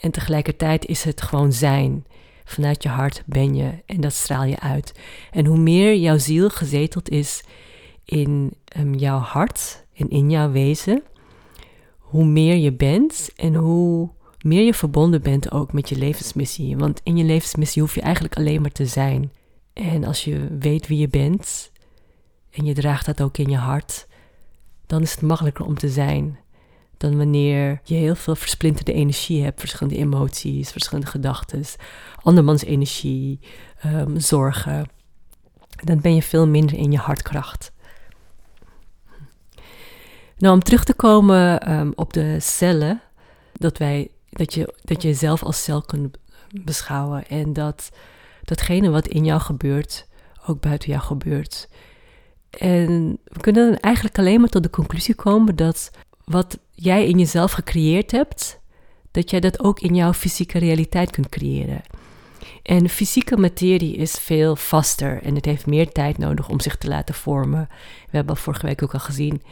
En 0.01 0.11
tegelijkertijd 0.11 0.87
is 0.87 1.05
het 1.05 1.23
gewoon 1.23 1.53
zijn. 1.53 2.05
Vanuit 2.45 2.83
je 2.83 2.89
hart 2.89 3.23
ben 3.27 3.55
je 3.55 3.71
en 3.87 4.01
dat 4.01 4.13
straal 4.13 4.45
je 4.45 4.61
uit. 4.61 4.93
En 5.31 5.47
hoe 5.47 5.59
meer 5.59 5.97
jouw 5.97 6.19
ziel 6.19 6.51
gezeteld 6.51 7.09
is 7.09 7.45
in 8.05 8.53
um, 8.79 8.95
jouw 8.95 9.19
hart 9.19 9.85
en 9.95 10.11
in 10.11 10.31
jouw 10.31 10.51
wezen, 10.51 11.03
hoe 11.99 12.25
meer 12.25 12.57
je 12.57 12.73
bent 12.73 13.31
en 13.37 13.55
hoe 13.55 14.11
meer 14.45 14.65
je 14.65 14.75
verbonden 14.75 15.23
bent 15.23 15.53
ook 15.53 15.73
met 15.73 15.89
je 15.89 15.97
levensmissie. 15.97 16.77
Want 16.77 17.01
in 17.03 17.17
je 17.17 17.25
levensmissie 17.25 17.83
hoef 17.83 17.95
je 17.95 18.01
eigenlijk 18.01 18.37
alleen 18.37 18.61
maar 18.61 18.73
te 18.73 18.87
zijn. 18.87 19.33
En 19.73 20.05
als 20.05 20.25
je 20.25 20.57
weet 20.59 20.87
wie 20.87 20.99
je 20.99 21.09
bent 21.09 21.73
en 22.51 22.65
je 22.65 22.75
draagt 22.75 23.07
dat 23.07 23.23
ook 23.23 23.39
in 23.39 23.51
je 23.51 23.57
hart, 23.57 24.07
dan 24.87 25.03
is 25.03 25.11
het 25.11 25.23
makkelijker 25.23 25.65
om 25.65 25.79
te 25.79 25.89
zijn 25.89 26.39
dan 27.01 27.17
wanneer 27.17 27.81
je 27.83 27.95
heel 27.95 28.15
veel 28.15 28.35
versplinterde 28.35 28.93
energie 28.93 29.43
hebt, 29.43 29.61
verschillende 29.61 29.99
emoties, 29.99 30.71
verschillende 30.71 31.11
gedachten, 31.11 31.65
andermans 32.23 32.65
energie, 32.65 33.41
um, 33.87 34.21
zorgen. 34.21 34.87
Dan 35.85 36.01
ben 36.01 36.15
je 36.15 36.23
veel 36.23 36.47
minder 36.47 36.77
in 36.77 36.93
je 36.93 36.99
hartkracht. 36.99 37.73
Nou, 40.39 40.55
om 40.55 40.63
terug 40.63 40.85
te 40.85 40.95
komen 40.95 41.61
ehm, 41.61 41.91
op 41.95 42.13
de 42.13 42.37
cellen, 42.41 43.01
dat, 43.53 43.79
wij, 43.79 44.11
dat, 44.31 44.55
je, 44.55 44.75
dat 44.85 45.03
je 45.03 45.09
jezelf 45.09 45.43
als 45.43 45.63
cel 45.63 45.83
kunt 45.83 46.19
beschouwen 46.65 47.29
en 47.29 47.53
dat 47.53 47.91
datgene 48.45 48.91
wat 48.91 49.07
in 49.07 49.25
jou 49.25 49.41
gebeurt, 49.41 50.07
ook 50.47 50.61
buiten 50.61 50.91
jou 50.91 51.03
gebeurt. 51.03 51.69
En 52.51 53.19
we 53.25 53.41
kunnen 53.41 53.71
dan 53.71 53.81
eigenlijk 53.81 54.19
alleen 54.19 54.41
maar 54.41 54.49
tot 54.49 54.63
de 54.63 54.71
conclusie 54.71 55.15
komen 55.15 55.57
dat 55.57 55.91
wat 56.25 56.59
jij 56.75 57.07
in 57.07 57.19
jezelf 57.19 57.53
gecreëerd 57.53 58.11
hebt, 58.11 58.61
dat 59.11 59.31
jij 59.31 59.41
dat 59.41 59.61
ook 59.61 59.81
in 59.81 59.95
jouw 59.95 60.13
fysieke 60.13 60.59
realiteit 60.59 61.11
kunt 61.11 61.29
creëren. 61.29 61.83
En 62.63 62.89
fysieke 62.89 63.37
materie 63.37 63.97
is 63.97 64.13
veel 64.13 64.57
vaster 64.57 65.23
en 65.23 65.35
het 65.35 65.45
heeft 65.45 65.67
meer 65.67 65.93
tijd 65.93 66.19
nodig 66.19 66.49
om 66.49 66.61
zich 66.61 66.77
te 66.77 66.89
laten 66.89 67.15
vormen. 67.15 67.69
We 68.11 68.17
hebben 68.17 68.37
vorige 68.37 68.67
week 68.67 68.83
ook 68.83 68.95
al 68.95 69.01
gezien, 69.01 69.43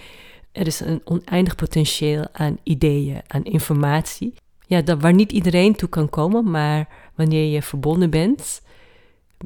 er 0.52 0.66
is 0.66 0.80
een 0.80 1.00
oneindig 1.04 1.54
potentieel 1.54 2.26
aan 2.32 2.58
ideeën, 2.62 3.22
aan 3.26 3.44
informatie. 3.44 4.34
Ja, 4.68 4.82
dat, 4.82 5.00
waar 5.00 5.14
niet 5.14 5.32
iedereen 5.32 5.74
toe 5.74 5.88
kan 5.88 6.10
komen, 6.10 6.50
maar 6.50 6.88
wanneer 7.14 7.52
je 7.52 7.62
verbonden 7.62 8.10
bent, 8.10 8.62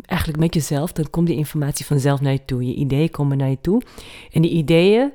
eigenlijk 0.04 0.40
met 0.40 0.54
jezelf, 0.54 0.92
dan 0.92 1.10
komt 1.10 1.26
die 1.26 1.36
informatie 1.36 1.86
vanzelf 1.86 2.20
naar 2.20 2.32
je 2.32 2.44
toe. 2.44 2.66
Je 2.66 2.74
ideeën 2.74 3.10
komen 3.10 3.36
naar 3.36 3.50
je 3.50 3.60
toe. 3.60 3.82
En 4.32 4.42
die 4.42 4.50
ideeën, 4.50 5.12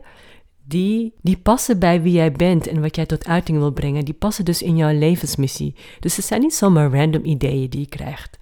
die, 0.63 1.13
die 1.21 1.37
passen 1.37 1.79
bij 1.79 2.01
wie 2.01 2.13
jij 2.13 2.31
bent 2.31 2.67
en 2.67 2.81
wat 2.81 2.95
jij 2.95 3.05
tot 3.05 3.27
uiting 3.27 3.57
wil 3.57 3.71
brengen. 3.71 4.05
Die 4.05 4.13
passen 4.13 4.45
dus 4.45 4.61
in 4.61 4.75
jouw 4.75 4.97
levensmissie. 4.97 5.75
Dus 5.99 6.15
het 6.15 6.25
zijn 6.25 6.41
niet 6.41 6.53
zomaar 6.53 6.91
random 6.91 7.25
ideeën 7.25 7.69
die 7.69 7.79
je 7.79 7.87
krijgt. 7.87 8.37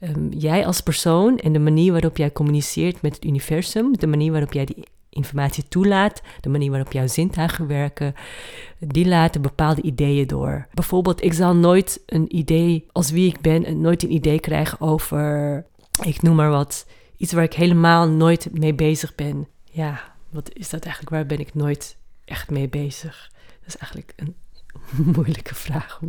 Ehm, 0.00 0.28
jij 0.28 0.66
als 0.66 0.80
persoon 0.80 1.38
en 1.38 1.52
de 1.52 1.58
manier 1.58 1.92
waarop 1.92 2.16
jij 2.16 2.32
communiceert 2.32 3.02
met 3.02 3.14
het 3.14 3.24
universum, 3.24 3.96
de 3.96 4.06
manier 4.06 4.32
waarop 4.32 4.52
jij 4.52 4.64
die 4.64 4.84
informatie 5.10 5.68
toelaat, 5.68 6.22
de 6.40 6.48
manier 6.48 6.70
waarop 6.70 6.92
jouw 6.92 7.06
zintuigen 7.06 7.66
werken, 7.66 8.14
die 8.78 9.08
laten 9.08 9.42
bepaalde 9.42 9.82
ideeën 9.82 10.26
door. 10.26 10.66
Bijvoorbeeld, 10.74 11.24
ik 11.24 11.32
zal 11.32 11.54
nooit 11.54 12.02
een 12.06 12.36
idee, 12.36 12.86
als 12.92 13.10
wie 13.10 13.28
ik 13.28 13.40
ben, 13.40 13.80
nooit 13.80 14.02
een 14.02 14.12
idee 14.12 14.40
krijgen 14.40 14.80
over, 14.80 15.64
ik 16.02 16.22
noem 16.22 16.36
maar 16.36 16.50
wat, 16.50 16.86
iets 17.16 17.32
waar 17.32 17.44
ik 17.44 17.54
helemaal 17.54 18.08
nooit 18.08 18.48
mee 18.52 18.74
bezig 18.74 19.14
ben. 19.14 19.48
Ja, 19.64 20.00
wat 20.30 20.50
is 20.52 20.70
dat 20.70 20.84
eigenlijk? 20.84 21.14
Waar 21.14 21.26
ben 21.26 21.40
ik 21.40 21.54
nooit 21.54 21.96
echt 22.24 22.50
mee 22.50 22.68
bezig? 22.68 23.30
Dat 23.60 23.68
is 23.68 23.76
eigenlijk 23.76 24.12
een 24.16 24.34
moeilijke 25.14 25.54
vraag. 25.54 26.00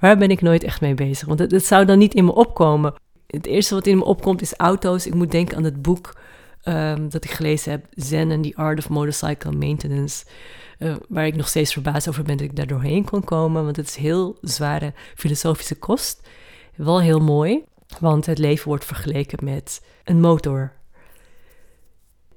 Waar 0.00 0.18
ben 0.18 0.30
ik 0.30 0.40
nooit 0.40 0.62
echt 0.62 0.80
mee 0.80 0.94
bezig? 0.94 1.28
Want 1.28 1.38
het, 1.38 1.64
zou 1.64 1.84
dan 1.84 1.98
niet 1.98 2.14
in 2.14 2.24
me 2.24 2.34
opkomen. 2.34 2.94
Het 3.26 3.46
eerste 3.46 3.74
wat 3.74 3.86
in 3.86 3.98
me 3.98 4.04
opkomt 4.04 4.42
is 4.42 4.54
auto's. 4.54 5.06
Ik 5.06 5.14
moet 5.14 5.30
denken 5.30 5.56
aan 5.56 5.64
het 5.64 5.82
boek 5.82 6.20
um, 6.64 7.08
dat 7.08 7.24
ik 7.24 7.30
gelezen 7.30 7.70
heb, 7.70 7.86
Zen 7.90 8.30
and 8.30 8.42
the 8.42 8.56
Art 8.56 8.78
of 8.78 8.88
Motorcycle 8.88 9.52
Maintenance. 9.52 10.24
Uh, 10.78 10.94
waar 11.08 11.26
ik 11.26 11.36
nog 11.36 11.48
steeds 11.48 11.72
verbaasd 11.72 12.08
over 12.08 12.22
ben 12.22 12.36
dat 12.36 12.46
ik 12.46 12.56
daar 12.56 12.66
doorheen 12.66 13.04
kon 13.04 13.24
komen. 13.24 13.64
Want 13.64 13.76
het 13.76 13.88
is 13.88 13.96
heel 13.96 14.38
zware 14.40 14.92
filosofische 15.14 15.74
kost. 15.74 16.28
Wel 16.76 17.00
heel 17.00 17.20
mooi, 17.20 17.64
want 18.00 18.26
het 18.26 18.38
leven 18.38 18.68
wordt 18.68 18.84
vergeleken 18.84 19.44
met 19.44 19.84
een 20.04 20.20
motor. 20.20 20.72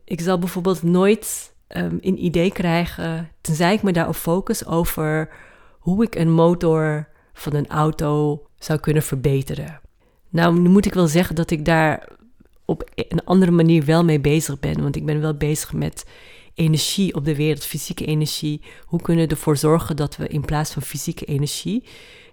Ik 0.04 0.22
zal 0.22 0.40
bijvoorbeeld 0.40 0.84
nooit 0.84 1.54
um, 1.68 1.98
een 2.02 2.24
idee 2.24 2.52
krijgen, 2.52 3.32
tenzij 3.42 3.74
ik 3.74 3.84
me 3.84 3.92
daarop 3.92 4.16
focus 4.16 4.66
over 4.66 5.30
hoe 5.80 6.04
ik 6.04 6.16
een 6.16 6.32
motor 6.32 7.08
van 7.34 7.54
een 7.54 7.68
auto 7.68 8.46
zou 8.60 8.80
kunnen 8.80 9.04
verbeteren. 9.04 9.80
Nou, 10.30 10.60
nu 10.60 10.70
moet 10.70 10.86
ik 10.86 10.94
wel 10.94 11.08
zeggen 11.08 11.36
dat 11.36 11.52
ik 11.52 11.66
daar 11.66 12.08
op 12.66 12.92
een 12.96 13.24
andere 13.24 13.52
manier 13.52 13.86
wel 13.86 14.04
mee 14.04 14.20
bezig 14.20 14.60
ben. 14.60 14.82
Want 14.82 14.96
ik 14.96 15.06
ben 15.06 15.22
wel 15.22 15.34
bezig 15.34 15.74
met 15.74 16.06
energie 16.54 17.16
op 17.16 17.26
de 17.26 17.36
wereld, 17.36 17.66
fysieke 17.66 18.06
energie. 18.06 18.62
Hoe 18.86 19.02
kunnen 19.02 19.28
we 19.28 19.32
ervoor 19.32 19.58
zorgen 19.58 19.96
dat 19.96 20.18
we 20.18 20.28
in 20.28 20.46
plaats 20.46 20.72
van 20.72 20.82
fysieke 20.82 21.26
energie, 21.26 21.84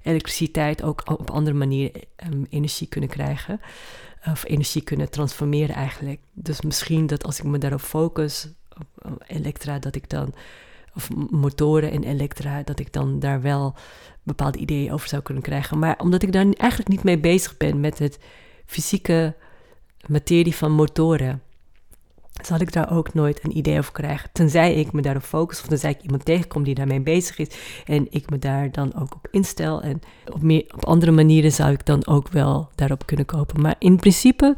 elektriciteit 0.03 0.83
ook 0.83 1.03
op 1.11 1.31
andere 1.31 1.57
manieren 1.57 2.01
um, 2.33 2.47
energie 2.51 2.87
kunnen 2.87 3.11
krijgen. 3.11 3.61
Of 4.27 4.45
energie 4.45 4.83
kunnen 4.83 5.11
transformeren 5.11 5.75
eigenlijk. 5.75 6.21
Dus 6.33 6.61
misschien 6.61 7.07
dat 7.07 7.25
als 7.25 7.39
ik 7.39 7.45
me 7.45 7.59
daarop 7.59 7.81
focus, 7.81 8.49
op 8.79 9.25
elektra, 9.27 9.79
dat 9.79 9.95
ik 9.95 10.11
dan, 10.11 10.35
of 10.95 11.09
motoren 11.31 11.91
en 11.91 12.05
elektra, 12.05 12.63
dat 12.63 12.79
ik 12.79 12.93
dan 12.93 13.19
daar 13.19 13.43
wel 13.43 13.75
bepaalde 14.23 14.59
ideeën 14.59 14.93
over 14.93 15.09
zou 15.09 15.23
kunnen 15.23 15.43
krijgen. 15.43 15.79
Maar 15.79 15.99
omdat 15.99 16.23
ik 16.23 16.33
daar 16.33 16.45
eigenlijk 16.45 16.89
niet 16.91 17.03
mee 17.03 17.19
bezig 17.19 17.57
ben 17.57 17.81
met 17.81 17.99
het 17.99 18.19
fysieke 18.67 19.35
materie 20.09 20.57
van 20.57 20.73
motoren, 20.73 21.43
zal 22.45 22.59
ik 22.61 22.73
daar 22.73 22.93
ook 22.97 23.15
nooit 23.15 23.45
een 23.45 23.57
idee 23.57 23.79
over 23.79 23.93
krijgen. 23.93 24.31
Tenzij 24.33 24.75
ik 24.75 24.93
me 24.93 25.03
daarop 25.03 25.23
focus 25.23 25.61
of 25.61 25.67
tenzij 25.67 25.91
ik 25.91 26.03
iemand 26.03 26.25
tegenkom 26.25 26.63
die 26.63 26.75
daarmee 26.75 27.01
bezig 27.01 27.39
is 27.39 27.49
en 27.85 28.07
ik 28.11 28.31
me 28.31 28.39
daar 28.39 28.71
dan 28.71 28.95
ook 28.95 29.15
op 29.15 29.29
instel. 29.31 29.83
En 29.83 30.01
op, 30.33 30.43
meer, 30.43 30.65
op 30.75 30.85
andere 30.85 31.13
manieren 31.13 31.53
zou 31.53 31.73
ik 31.73 31.87
dan 31.87 32.07
ook 32.07 32.29
wel 32.29 32.69
daarop 32.75 33.07
kunnen 33.07 33.27
kopen. 33.27 33.61
Maar 33.61 33.75
in 33.79 33.97
principe, 33.97 34.57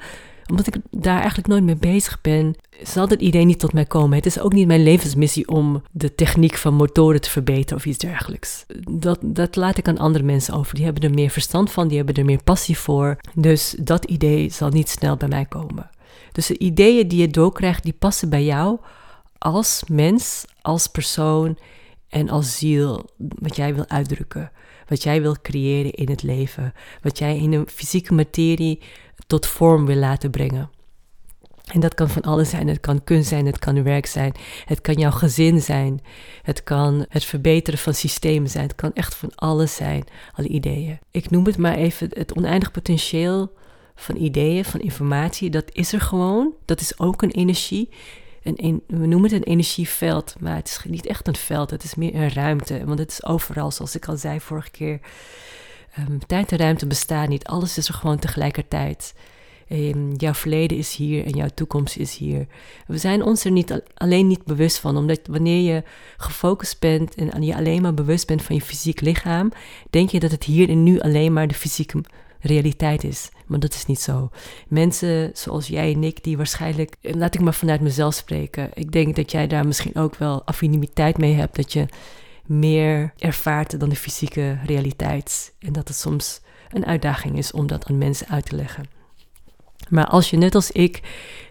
omdat 0.50 0.66
ik 0.66 0.76
daar 0.90 1.18
eigenlijk 1.18 1.48
nooit 1.48 1.64
mee 1.64 1.76
bezig 1.76 2.20
ben, 2.20 2.54
zal 2.82 3.08
dat 3.08 3.20
idee 3.20 3.44
niet 3.44 3.58
tot 3.58 3.72
mij 3.72 3.84
komen. 3.84 4.16
Het 4.16 4.26
is 4.26 4.40
ook 4.40 4.52
niet 4.52 4.66
mijn 4.66 4.82
levensmissie 4.82 5.48
om 5.48 5.82
de 5.90 6.14
techniek 6.14 6.56
van 6.56 6.74
motoren 6.74 7.20
te 7.20 7.30
verbeteren 7.30 7.76
of 7.76 7.86
iets 7.86 7.98
dergelijks. 7.98 8.66
Dat, 8.90 9.18
dat 9.22 9.56
laat 9.56 9.78
ik 9.78 9.88
aan 9.88 9.98
andere 9.98 10.24
mensen 10.24 10.54
over. 10.54 10.74
Die 10.74 10.84
hebben 10.84 11.02
er 11.02 11.14
meer 11.14 11.30
verstand 11.30 11.70
van, 11.70 11.88
die 11.88 11.96
hebben 11.96 12.14
er 12.14 12.24
meer 12.24 12.42
passie 12.42 12.78
voor. 12.78 13.16
Dus 13.34 13.74
dat 13.80 14.04
idee 14.04 14.50
zal 14.50 14.68
niet 14.68 14.88
snel 14.88 15.16
bij 15.16 15.28
mij 15.28 15.44
komen. 15.44 15.90
Dus 16.32 16.46
de 16.46 16.58
ideeën 16.58 17.08
die 17.08 17.20
je 17.20 17.28
doorkrijgt, 17.28 17.82
die 17.82 17.96
passen 17.98 18.28
bij 18.28 18.44
jou 18.44 18.78
als 19.38 19.82
mens, 19.86 20.44
als 20.62 20.86
persoon 20.86 21.58
en 22.08 22.28
als 22.28 22.58
ziel. 22.58 23.10
Wat 23.16 23.56
jij 23.56 23.74
wil 23.74 23.88
uitdrukken, 23.88 24.50
wat 24.88 25.02
jij 25.02 25.22
wil 25.22 25.36
creëren 25.42 25.92
in 25.92 26.08
het 26.08 26.22
leven, 26.22 26.72
wat 27.02 27.18
jij 27.18 27.36
in 27.38 27.50
de 27.50 27.64
fysieke 27.66 28.14
materie 28.14 28.82
tot 29.26 29.46
vorm 29.46 29.86
wil 29.86 29.96
laten 29.96 30.30
brengen. 30.30 30.70
En 31.72 31.80
dat 31.80 31.94
kan 31.94 32.08
van 32.08 32.22
alles 32.22 32.50
zijn. 32.50 32.68
Het 32.68 32.80
kan 32.80 33.04
kunst 33.04 33.28
zijn, 33.28 33.46
het 33.46 33.58
kan 33.58 33.82
werk 33.82 34.06
zijn, 34.06 34.34
het 34.64 34.80
kan 34.80 34.94
jouw 34.94 35.10
gezin 35.10 35.60
zijn, 35.60 36.00
het 36.42 36.62
kan 36.62 37.06
het 37.08 37.24
verbeteren 37.24 37.78
van 37.78 37.94
systemen 37.94 38.50
zijn, 38.50 38.66
het 38.66 38.74
kan 38.74 38.92
echt 38.92 39.14
van 39.14 39.34
alles 39.34 39.74
zijn, 39.74 40.04
alle 40.32 40.48
ideeën. 40.48 40.98
Ik 41.10 41.30
noem 41.30 41.46
het 41.46 41.58
maar 41.58 41.74
even 41.74 42.08
het 42.12 42.36
oneindig 42.36 42.70
potentieel 42.70 43.52
van 43.94 44.16
ideeën, 44.16 44.64
van 44.64 44.80
informatie, 44.80 45.50
dat 45.50 45.64
is 45.72 45.92
er 45.92 46.00
gewoon. 46.00 46.52
Dat 46.64 46.80
is 46.80 46.98
ook 46.98 47.22
een 47.22 47.30
energie. 47.30 47.88
Een, 48.42 48.82
we 48.86 49.06
noemen 49.06 49.22
het 49.22 49.32
een 49.32 49.52
energieveld, 49.52 50.34
maar 50.40 50.56
het 50.56 50.68
is 50.68 50.80
niet 50.90 51.06
echt 51.06 51.28
een 51.28 51.36
veld, 51.36 51.70
het 51.70 51.84
is 51.84 51.94
meer 51.94 52.14
een 52.14 52.32
ruimte, 52.32 52.84
want 52.84 52.98
het 52.98 53.10
is 53.10 53.24
overal, 53.24 53.70
zoals 53.70 53.94
ik 53.94 54.08
al 54.08 54.16
zei 54.16 54.40
vorige 54.40 54.70
keer. 54.70 55.00
Um, 55.98 56.26
tijd 56.26 56.52
en 56.52 56.58
ruimte 56.58 56.86
bestaan 56.86 57.28
niet, 57.28 57.44
alles 57.44 57.78
is 57.78 57.88
er 57.88 57.94
gewoon 57.94 58.18
tegelijkertijd. 58.18 59.14
Um, 59.68 60.14
jouw 60.16 60.34
verleden 60.34 60.78
is 60.78 60.96
hier 60.96 61.24
en 61.24 61.30
jouw 61.30 61.48
toekomst 61.54 61.96
is 61.96 62.16
hier. 62.16 62.46
We 62.86 62.98
zijn 62.98 63.22
ons 63.22 63.44
er 63.44 63.50
niet, 63.50 63.82
alleen 63.94 64.26
niet 64.26 64.44
bewust 64.44 64.78
van, 64.78 64.96
omdat 64.96 65.20
wanneer 65.30 65.74
je 65.74 65.82
gefocust 66.16 66.80
bent 66.80 67.14
en 67.14 67.42
je 67.42 67.56
alleen 67.56 67.82
maar 67.82 67.94
bewust 67.94 68.26
bent 68.26 68.42
van 68.42 68.54
je 68.54 68.62
fysiek 68.62 69.00
lichaam, 69.00 69.52
denk 69.90 70.10
je 70.10 70.20
dat 70.20 70.30
het 70.30 70.44
hier 70.44 70.68
en 70.68 70.82
nu 70.82 71.00
alleen 71.00 71.32
maar 71.32 71.46
de 71.48 71.54
fysieke 71.54 72.04
realiteit 72.40 73.04
is. 73.04 73.30
Maar 73.46 73.60
dat 73.60 73.74
is 73.74 73.86
niet 73.86 74.00
zo. 74.00 74.30
Mensen 74.68 75.30
zoals 75.34 75.66
jij 75.66 75.92
en 75.92 76.04
ik, 76.04 76.24
die 76.24 76.36
waarschijnlijk, 76.36 76.96
laat 77.00 77.34
ik 77.34 77.40
maar 77.40 77.54
vanuit 77.54 77.80
mezelf 77.80 78.14
spreken. 78.14 78.70
Ik 78.74 78.92
denk 78.92 79.16
dat 79.16 79.30
jij 79.30 79.46
daar 79.46 79.66
misschien 79.66 79.96
ook 79.96 80.16
wel 80.16 80.42
affiniteit 80.44 81.18
mee 81.18 81.34
hebt. 81.34 81.56
Dat 81.56 81.72
je 81.72 81.86
meer 82.46 83.12
ervaart 83.18 83.80
dan 83.80 83.88
de 83.88 83.96
fysieke 83.96 84.58
realiteit. 84.66 85.54
En 85.58 85.72
dat 85.72 85.88
het 85.88 85.96
soms 85.96 86.40
een 86.68 86.86
uitdaging 86.86 87.38
is 87.38 87.52
om 87.52 87.66
dat 87.66 87.86
aan 87.86 87.98
mensen 87.98 88.28
uit 88.28 88.46
te 88.46 88.56
leggen. 88.56 88.84
Maar 89.88 90.06
als 90.06 90.30
je 90.30 90.36
net 90.36 90.54
als 90.54 90.70
ik 90.70 91.00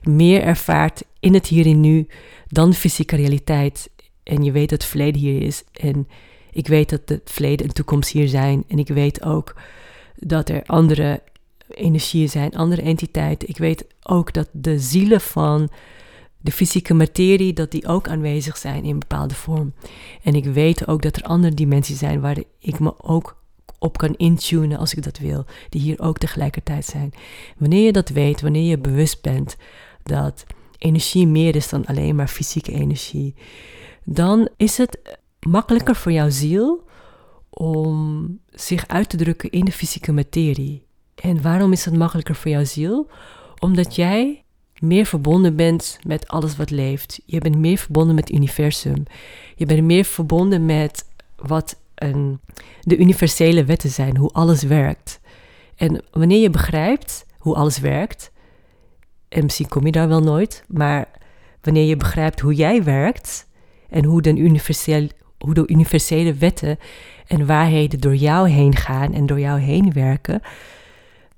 meer 0.03 0.41
ervaart 0.41 1.03
in 1.19 1.33
het 1.33 1.47
hier 1.47 1.65
en 1.65 1.79
nu 1.79 2.07
dan 2.47 2.69
de 2.69 2.75
fysieke 2.75 3.15
realiteit. 3.15 3.89
En 4.23 4.43
je 4.43 4.51
weet 4.51 4.69
dat 4.69 4.81
het 4.81 4.89
verleden 4.89 5.21
hier 5.21 5.41
is. 5.41 5.63
En 5.71 6.07
ik 6.51 6.67
weet 6.67 6.89
dat 6.89 7.01
het 7.05 7.21
verleden 7.25 7.67
en 7.67 7.73
toekomst 7.73 8.12
hier 8.12 8.27
zijn. 8.27 8.63
En 8.67 8.79
ik 8.79 8.88
weet 8.88 9.23
ook 9.23 9.55
dat 10.15 10.50
er 10.50 10.63
andere 10.65 11.21
energieën 11.67 12.29
zijn, 12.29 12.55
andere 12.55 12.81
entiteiten. 12.81 13.50
Ik 13.50 13.57
weet 13.57 13.85
ook 14.03 14.33
dat 14.33 14.50
de 14.51 14.79
zielen 14.79 15.21
van 15.21 15.69
de 16.43 16.51
fysieke 16.51 16.93
materie, 16.93 17.53
dat 17.53 17.71
die 17.71 17.88
ook 17.88 18.07
aanwezig 18.07 18.57
zijn 18.57 18.83
in 18.83 19.00
bepaalde 19.00 19.35
vorm. 19.35 19.73
En 20.23 20.35
ik 20.35 20.45
weet 20.45 20.88
ook 20.88 21.01
dat 21.01 21.15
er 21.15 21.23
andere 21.23 21.53
dimensies 21.53 21.97
zijn 21.97 22.21
waar 22.21 22.38
ik 22.59 22.79
me 22.79 23.01
ook 23.01 23.41
op 23.79 23.97
kan 23.97 24.15
intunen 24.15 24.77
als 24.77 24.93
ik 24.93 25.03
dat 25.03 25.17
wil, 25.17 25.45
die 25.69 25.81
hier 25.81 26.00
ook 26.00 26.17
tegelijkertijd 26.17 26.85
zijn. 26.85 27.13
Wanneer 27.57 27.85
je 27.85 27.91
dat 27.91 28.09
weet, 28.09 28.41
wanneer 28.41 28.69
je 28.69 28.77
bewust 28.77 29.21
bent 29.21 29.55
dat 30.03 30.45
energie 30.77 31.27
meer 31.27 31.55
is 31.55 31.69
dan 31.69 31.85
alleen 31.85 32.15
maar 32.15 32.27
fysieke 32.27 32.71
energie, 32.71 33.35
dan 34.03 34.50
is 34.57 34.77
het 34.77 35.17
makkelijker 35.39 35.95
voor 35.95 36.12
jouw 36.12 36.29
ziel 36.29 36.83
om 37.50 38.39
zich 38.50 38.88
uit 38.88 39.09
te 39.09 39.17
drukken 39.17 39.50
in 39.50 39.65
de 39.65 39.71
fysieke 39.71 40.12
materie. 40.12 40.85
En 41.15 41.41
waarom 41.41 41.71
is 41.71 41.85
het 41.85 41.97
makkelijker 41.97 42.35
voor 42.35 42.51
jouw 42.51 42.65
ziel? 42.65 43.07
Omdat 43.59 43.95
jij 43.95 44.42
meer 44.83 45.05
verbonden 45.05 45.55
bent 45.55 45.99
met 46.07 46.27
alles 46.27 46.55
wat 46.55 46.69
leeft. 46.69 47.21
Je 47.25 47.39
bent 47.39 47.57
meer 47.57 47.77
verbonden 47.77 48.15
met 48.15 48.27
het 48.27 48.37
universum. 48.37 49.03
Je 49.55 49.65
bent 49.65 49.83
meer 49.83 50.05
verbonden 50.05 50.65
met 50.65 51.05
wat 51.35 51.79
een, 51.95 52.39
de 52.81 52.97
universele 52.97 53.63
wetten 53.63 53.89
zijn, 53.89 54.17
hoe 54.17 54.29
alles 54.31 54.63
werkt. 54.63 55.19
En 55.75 56.03
wanneer 56.11 56.41
je 56.41 56.49
begrijpt 56.49 57.25
hoe 57.37 57.55
alles 57.55 57.77
werkt, 57.77 58.31
en 59.29 59.43
misschien 59.43 59.67
kom 59.67 59.85
je 59.85 59.91
daar 59.91 60.07
wel 60.07 60.21
nooit, 60.21 60.63
maar 60.67 61.07
wanneer 61.61 61.85
je 61.85 61.97
begrijpt 61.97 62.39
hoe 62.39 62.53
jij 62.53 62.83
werkt 62.83 63.47
en 63.89 64.03
hoe 64.03 64.21
de, 64.21 64.37
universele, 64.37 65.09
hoe 65.37 65.53
de 65.53 65.67
universele 65.67 66.33
wetten 66.33 66.77
en 67.27 67.45
waarheden 67.45 67.99
door 67.99 68.15
jou 68.15 68.49
heen 68.49 68.75
gaan 68.75 69.13
en 69.13 69.25
door 69.25 69.39
jou 69.39 69.59
heen 69.59 69.93
werken, 69.93 70.41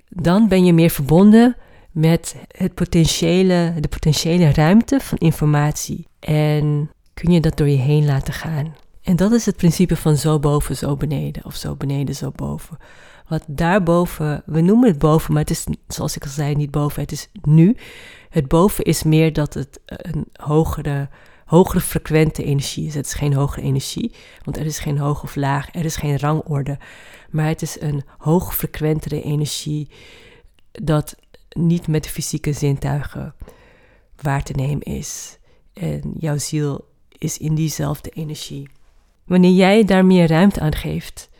dan 0.08 0.48
ben 0.48 0.64
je 0.64 0.72
meer 0.72 0.90
verbonden 0.90 1.56
met 1.96 2.36
het 2.48 2.74
potentiële, 2.74 3.74
de 3.80 3.88
potentiële 3.88 4.52
ruimte 4.52 5.00
van 5.00 5.18
informatie. 5.18 6.06
En 6.20 6.90
kun 7.14 7.32
je 7.32 7.40
dat 7.40 7.56
door 7.56 7.68
je 7.68 7.76
heen 7.76 8.04
laten 8.04 8.34
gaan. 8.34 8.74
En 9.02 9.16
dat 9.16 9.32
is 9.32 9.46
het 9.46 9.56
principe 9.56 9.96
van 9.96 10.16
zo 10.16 10.38
boven, 10.38 10.76
zo 10.76 10.96
beneden. 10.96 11.44
Of 11.44 11.54
zo 11.54 11.74
beneden, 11.74 12.14
zo 12.14 12.30
boven. 12.30 12.76
Wat 13.28 13.44
daarboven, 13.46 14.42
we 14.46 14.60
noemen 14.60 14.88
het 14.88 14.98
boven, 14.98 15.32
maar 15.32 15.42
het 15.42 15.50
is, 15.50 15.66
zoals 15.88 16.16
ik 16.16 16.22
al 16.22 16.30
zei, 16.30 16.54
niet 16.54 16.70
boven. 16.70 17.02
Het 17.02 17.12
is 17.12 17.28
nu. 17.42 17.76
Het 18.30 18.48
boven 18.48 18.84
is 18.84 19.02
meer 19.02 19.32
dat 19.32 19.54
het 19.54 19.80
een 19.86 20.26
hogere, 20.32 21.08
hogere 21.44 21.80
frequente 21.80 22.44
energie 22.44 22.86
is. 22.86 22.94
Het 22.94 23.06
is 23.06 23.14
geen 23.14 23.34
hogere 23.34 23.66
energie, 23.66 24.12
want 24.44 24.56
er 24.56 24.66
is 24.66 24.78
geen 24.78 24.98
hoog 24.98 25.22
of 25.22 25.36
laag, 25.36 25.74
er 25.74 25.84
is 25.84 25.96
geen 25.96 26.18
rangorde. 26.18 26.78
Maar 27.30 27.48
het 27.48 27.62
is 27.62 27.80
een 27.80 28.04
hoogfrequentere 28.18 29.22
energie 29.22 29.88
dat 30.82 31.16
niet 31.56 31.86
met 31.86 32.02
de 32.04 32.10
fysieke 32.10 32.52
zintuigen 32.52 33.34
waar 34.20 34.42
te 34.42 34.52
nemen 34.52 34.82
is. 34.82 35.38
En 35.72 36.12
jouw 36.18 36.38
ziel 36.38 36.84
is 37.18 37.38
in 37.38 37.54
diezelfde 37.54 38.10
energie. 38.10 38.68
Wanneer 39.24 39.50
jij 39.52 39.84
daar 39.84 40.04
meer 40.04 40.26
ruimte 40.26 40.60
aan 40.60 40.74
geeft, 40.74 41.30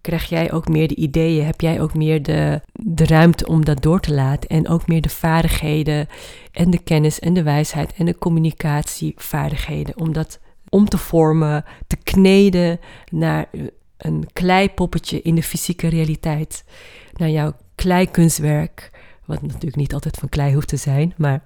krijg 0.00 0.28
jij 0.28 0.52
ook 0.52 0.68
meer 0.68 0.88
de 0.88 0.94
ideeën, 0.94 1.44
heb 1.44 1.60
jij 1.60 1.80
ook 1.80 1.94
meer 1.94 2.22
de, 2.22 2.60
de 2.72 3.06
ruimte 3.06 3.46
om 3.46 3.64
dat 3.64 3.82
door 3.82 4.00
te 4.00 4.14
laten 4.14 4.48
en 4.48 4.68
ook 4.68 4.86
meer 4.86 5.00
de 5.00 5.08
vaardigheden 5.08 6.08
en 6.52 6.70
de 6.70 6.78
kennis 6.78 7.20
en 7.20 7.34
de 7.34 7.42
wijsheid 7.42 7.92
en 7.92 8.06
de 8.06 8.18
communicatievaardigheden 8.18 9.98
om 9.98 10.12
dat 10.12 10.40
om 10.68 10.88
te 10.88 10.98
vormen, 10.98 11.64
te 11.86 11.96
kneden 11.96 12.80
naar 13.10 13.48
een 13.96 14.26
kleipoppetje 14.32 15.22
in 15.22 15.34
de 15.34 15.42
fysieke 15.42 15.88
realiteit, 15.88 16.64
naar 17.12 17.30
jouw 17.30 17.52
kleikunstwerk, 17.74 18.90
wat 19.32 19.42
natuurlijk 19.42 19.76
niet 19.76 19.94
altijd 19.94 20.16
van 20.16 20.28
klei 20.28 20.54
hoeft 20.54 20.68
te 20.68 20.76
zijn, 20.76 21.14
maar 21.16 21.42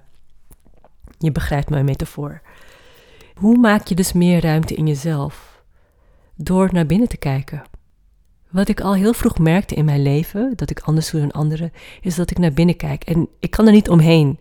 je 1.17 1.31
begrijpt 1.31 1.69
mijn 1.69 1.85
metafoor. 1.85 2.41
Hoe 3.35 3.57
maak 3.57 3.87
je 3.87 3.95
dus 3.95 4.13
meer 4.13 4.41
ruimte 4.41 4.73
in 4.73 4.87
jezelf? 4.87 5.63
Door 6.35 6.69
naar 6.71 6.85
binnen 6.85 7.07
te 7.07 7.17
kijken. 7.17 7.63
Wat 8.49 8.67
ik 8.67 8.81
al 8.81 8.95
heel 8.95 9.13
vroeg 9.13 9.39
merkte 9.39 9.75
in 9.75 9.85
mijn 9.85 10.01
leven, 10.01 10.53
dat 10.55 10.69
ik 10.69 10.79
anders 10.79 11.09
doe 11.11 11.21
dan 11.21 11.31
anderen, 11.31 11.71
is 12.01 12.15
dat 12.15 12.31
ik 12.31 12.37
naar 12.37 12.53
binnen 12.53 12.75
kijk. 12.75 13.03
En 13.03 13.27
ik 13.39 13.51
kan 13.51 13.65
er 13.65 13.71
niet 13.71 13.89
omheen. 13.89 14.39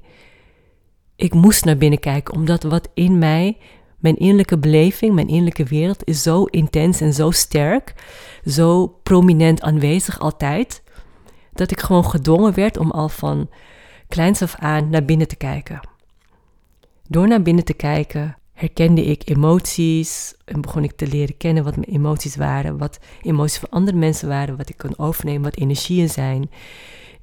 Ik 1.17 1.35
moest 1.35 1.65
naar 1.65 1.77
binnen 1.77 1.99
kijken, 1.99 2.35
omdat 2.35 2.63
wat 2.63 2.89
in 2.95 3.19
mij, 3.19 3.57
mijn 3.99 4.17
innerlijke 4.17 4.59
beleving, 4.59 5.15
mijn 5.15 5.29
innerlijke 5.29 5.65
wereld, 5.65 6.05
is 6.05 6.23
zo 6.23 6.45
intens 6.45 7.01
en 7.01 7.13
zo 7.13 7.31
sterk, 7.31 7.95
zo 8.45 8.87
prominent 8.87 9.63
aanwezig 9.63 10.19
altijd, 10.19 10.83
dat 11.59 11.71
ik 11.71 11.81
gewoon 11.81 12.05
gedwongen 12.05 12.55
werd 12.55 12.77
om 12.77 12.91
al 12.91 13.09
van 13.09 13.49
kleins 14.09 14.43
af 14.43 14.55
aan 14.59 14.91
naar 14.91 15.05
binnen 15.05 15.29
te 15.29 15.37
kijken. 15.37 15.81
Door 17.09 17.29
naar 17.29 17.43
binnen 17.43 17.65
te 17.65 17.75
kijken 17.75 18.37
herkende 18.53 19.05
ik 19.05 19.23
emoties 19.29 20.35
en 20.45 20.61
begon 20.61 20.85
ik 20.85 20.93
te 20.93 21.07
leren 21.07 21.37
kennen 21.37 21.65
wat 21.65 21.77
mijn 21.77 21.89
emoties 21.89 22.37
waren, 22.37 22.79
wat 22.79 22.99
emoties 23.23 23.59
van 23.59 23.69
andere 23.71 23.97
mensen 23.97 24.29
waren, 24.29 24.57
wat 24.57 24.69
ik 24.69 24.77
kon 24.77 24.99
overnemen, 24.99 25.43
wat 25.43 25.57
energieën 25.57 26.09
zijn. 26.09 26.51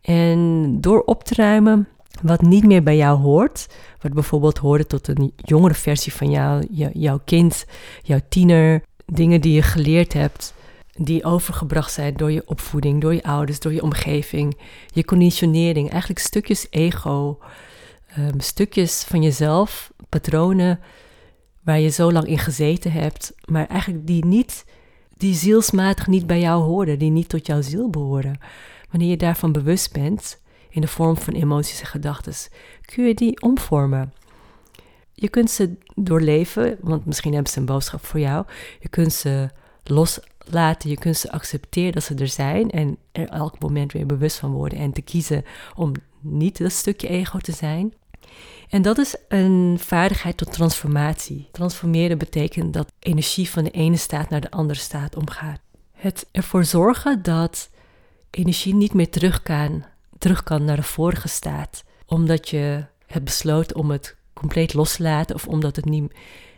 En 0.01 0.77
door 0.81 1.01
op 1.01 1.23
te 1.23 1.35
ruimen 1.35 1.87
wat 2.21 2.41
niet 2.41 2.65
meer 2.65 2.83
bij 2.83 2.95
jou 2.95 3.19
hoort, 3.19 3.67
wat 4.01 4.13
bijvoorbeeld 4.13 4.57
hoorde 4.57 4.87
tot 4.87 5.07
een 5.07 5.33
jongere 5.35 5.73
versie 5.73 6.13
van 6.13 6.29
jou, 6.29 6.67
jouw 6.93 7.19
kind, 7.25 7.65
jouw 8.01 8.19
tiener, 8.29 8.83
dingen 9.05 9.41
die 9.41 9.53
je 9.53 9.61
geleerd 9.61 10.13
hebt, 10.13 10.53
die 10.93 11.23
overgebracht 11.23 11.91
zijn 11.91 12.13
door 12.13 12.31
je 12.31 12.47
opvoeding, 12.47 13.01
door 13.01 13.13
je 13.13 13.23
ouders, 13.23 13.59
door 13.59 13.73
je 13.73 13.83
omgeving, 13.83 14.57
je 14.87 15.05
conditionering, 15.05 15.89
eigenlijk 15.89 16.19
stukjes 16.19 16.67
ego, 16.69 17.39
um, 18.17 18.39
stukjes 18.39 19.03
van 19.03 19.21
jezelf, 19.21 19.91
patronen 20.09 20.79
waar 21.63 21.79
je 21.79 21.89
zo 21.89 22.11
lang 22.11 22.27
in 22.27 22.39
gezeten 22.39 22.91
hebt, 22.91 23.33
maar 23.45 23.67
eigenlijk 23.67 24.07
die 24.07 24.25
niet, 24.25 24.65
die 25.17 25.33
zielsmatig 25.33 26.07
niet 26.07 26.27
bij 26.27 26.39
jou 26.39 26.63
horen, 26.63 26.99
die 26.99 27.11
niet 27.11 27.29
tot 27.29 27.45
jouw 27.45 27.61
ziel 27.61 27.89
behoren. 27.89 28.39
Wanneer 28.89 29.09
je 29.09 29.17
daarvan 29.17 29.51
bewust 29.51 29.93
bent, 29.93 30.41
in 30.69 30.81
de 30.81 30.87
vorm 30.87 31.17
van 31.17 31.33
emoties 31.33 31.79
en 31.79 31.85
gedachten, 31.85 32.33
kun 32.85 33.07
je 33.07 33.13
die 33.13 33.41
omvormen. 33.41 34.13
Je 35.13 35.29
kunt 35.29 35.49
ze 35.49 35.75
doorleven, 35.95 36.77
want 36.81 37.05
misschien 37.05 37.33
hebben 37.33 37.51
ze 37.51 37.59
een 37.59 37.65
boodschap 37.65 38.05
voor 38.05 38.19
jou. 38.19 38.45
Je 38.79 38.89
kunt 38.89 39.13
ze 39.13 39.49
loslaten, 40.43 40.89
je 40.89 40.97
kunt 40.97 41.17
ze 41.17 41.31
accepteren 41.31 41.91
dat 41.91 42.03
ze 42.03 42.15
er 42.15 42.27
zijn 42.27 42.71
en 42.71 42.97
er 43.11 43.29
elk 43.29 43.59
moment 43.59 43.91
weer 43.91 44.05
bewust 44.05 44.37
van 44.37 44.51
worden 44.51 44.77
en 44.77 44.91
te 44.91 45.01
kiezen 45.01 45.45
om 45.75 45.91
niet 46.19 46.57
dat 46.57 46.71
stukje 46.71 47.07
ego 47.07 47.37
te 47.37 47.51
zijn. 47.51 47.93
En 48.69 48.81
dat 48.81 48.97
is 48.97 49.15
een 49.27 49.77
vaardigheid 49.79 50.37
tot 50.37 50.51
transformatie. 50.51 51.49
Transformeren 51.51 52.17
betekent 52.17 52.73
dat 52.73 52.91
energie 52.99 53.49
van 53.49 53.63
de 53.63 53.71
ene 53.71 53.97
staat 53.97 54.29
naar 54.29 54.41
de 54.41 54.51
andere 54.51 54.79
staat 54.79 55.15
omgaat. 55.15 55.59
Het 55.91 56.27
ervoor 56.31 56.65
zorgen 56.65 57.23
dat 57.23 57.69
energie 58.29 58.75
niet 58.75 58.93
meer 58.93 59.09
terug 59.09 59.43
kan, 59.43 59.83
terug 60.17 60.43
kan 60.43 60.63
naar 60.63 60.75
de 60.75 60.83
vorige 60.83 61.27
staat, 61.27 61.83
omdat 62.05 62.49
je 62.49 62.85
hebt 63.05 63.25
besloten 63.25 63.75
om 63.75 63.91
het 63.91 64.15
compleet 64.33 64.73
los 64.73 64.95
te 64.95 65.03
laten 65.03 65.35
of 65.35 65.47
omdat 65.47 65.75
het 65.75 65.85
niet, 65.85 66.13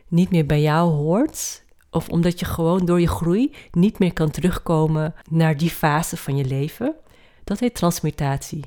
niet 0.08 0.30
meer 0.30 0.46
bij 0.46 0.62
jou 0.62 0.92
hoort. 0.92 1.65
Of 1.96 2.10
omdat 2.10 2.40
je 2.40 2.46
gewoon 2.46 2.86
door 2.86 3.02
je 3.02 3.08
groei 3.08 3.54
niet 3.72 4.00
meer 4.00 4.14
kan 4.14 4.32
terugkomen 4.32 5.14
naar 5.30 5.58
die 5.58 5.70
fase 5.70 6.18
van 6.18 6.38
je 6.38 6.46
leven. 6.46 6.96
Dat 7.44 7.60
heet 7.60 7.76
transmutatie. 7.76 8.64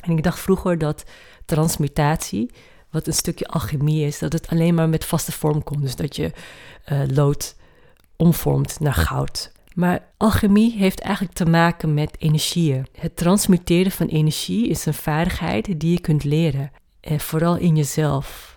En 0.00 0.16
ik 0.16 0.22
dacht 0.22 0.38
vroeger 0.38 0.78
dat 0.78 1.04
transmutatie, 1.44 2.50
wat 2.90 3.06
een 3.06 3.12
stukje 3.12 3.46
alchemie 3.46 4.06
is, 4.06 4.18
dat 4.18 4.32
het 4.32 4.48
alleen 4.48 4.74
maar 4.74 4.88
met 4.88 5.04
vaste 5.04 5.32
vorm 5.32 5.62
komt. 5.62 5.82
Dus 5.82 5.96
dat 5.96 6.16
je 6.16 6.32
uh, 6.92 7.02
lood 7.06 7.56
omvormt 8.16 8.80
naar 8.80 8.94
goud. 8.94 9.52
Maar 9.74 10.04
alchemie 10.16 10.72
heeft 10.76 11.00
eigenlijk 11.00 11.34
te 11.34 11.46
maken 11.46 11.94
met 11.94 12.16
energieën. 12.18 12.86
Het 12.98 13.16
transmuteren 13.16 13.92
van 13.92 14.06
energie 14.06 14.68
is 14.68 14.86
een 14.86 14.94
vaardigheid 14.94 15.80
die 15.80 15.92
je 15.92 16.00
kunt 16.00 16.24
leren. 16.24 16.70
En 17.00 17.20
vooral 17.20 17.56
in 17.56 17.76
jezelf. 17.76 18.49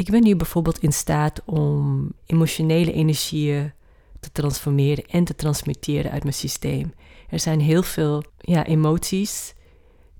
Ik 0.00 0.10
ben 0.10 0.22
nu 0.22 0.36
bijvoorbeeld 0.36 0.78
in 0.78 0.92
staat 0.92 1.42
om 1.44 2.12
emotionele 2.26 2.92
energieën 2.92 3.72
te 4.20 4.32
transformeren 4.32 5.04
en 5.04 5.24
te 5.24 5.34
transmuteren 5.34 6.10
uit 6.10 6.22
mijn 6.22 6.34
systeem. 6.34 6.94
Er 7.28 7.40
zijn 7.40 7.60
heel 7.60 7.82
veel 7.82 8.24
ja, 8.38 8.66
emoties 8.66 9.54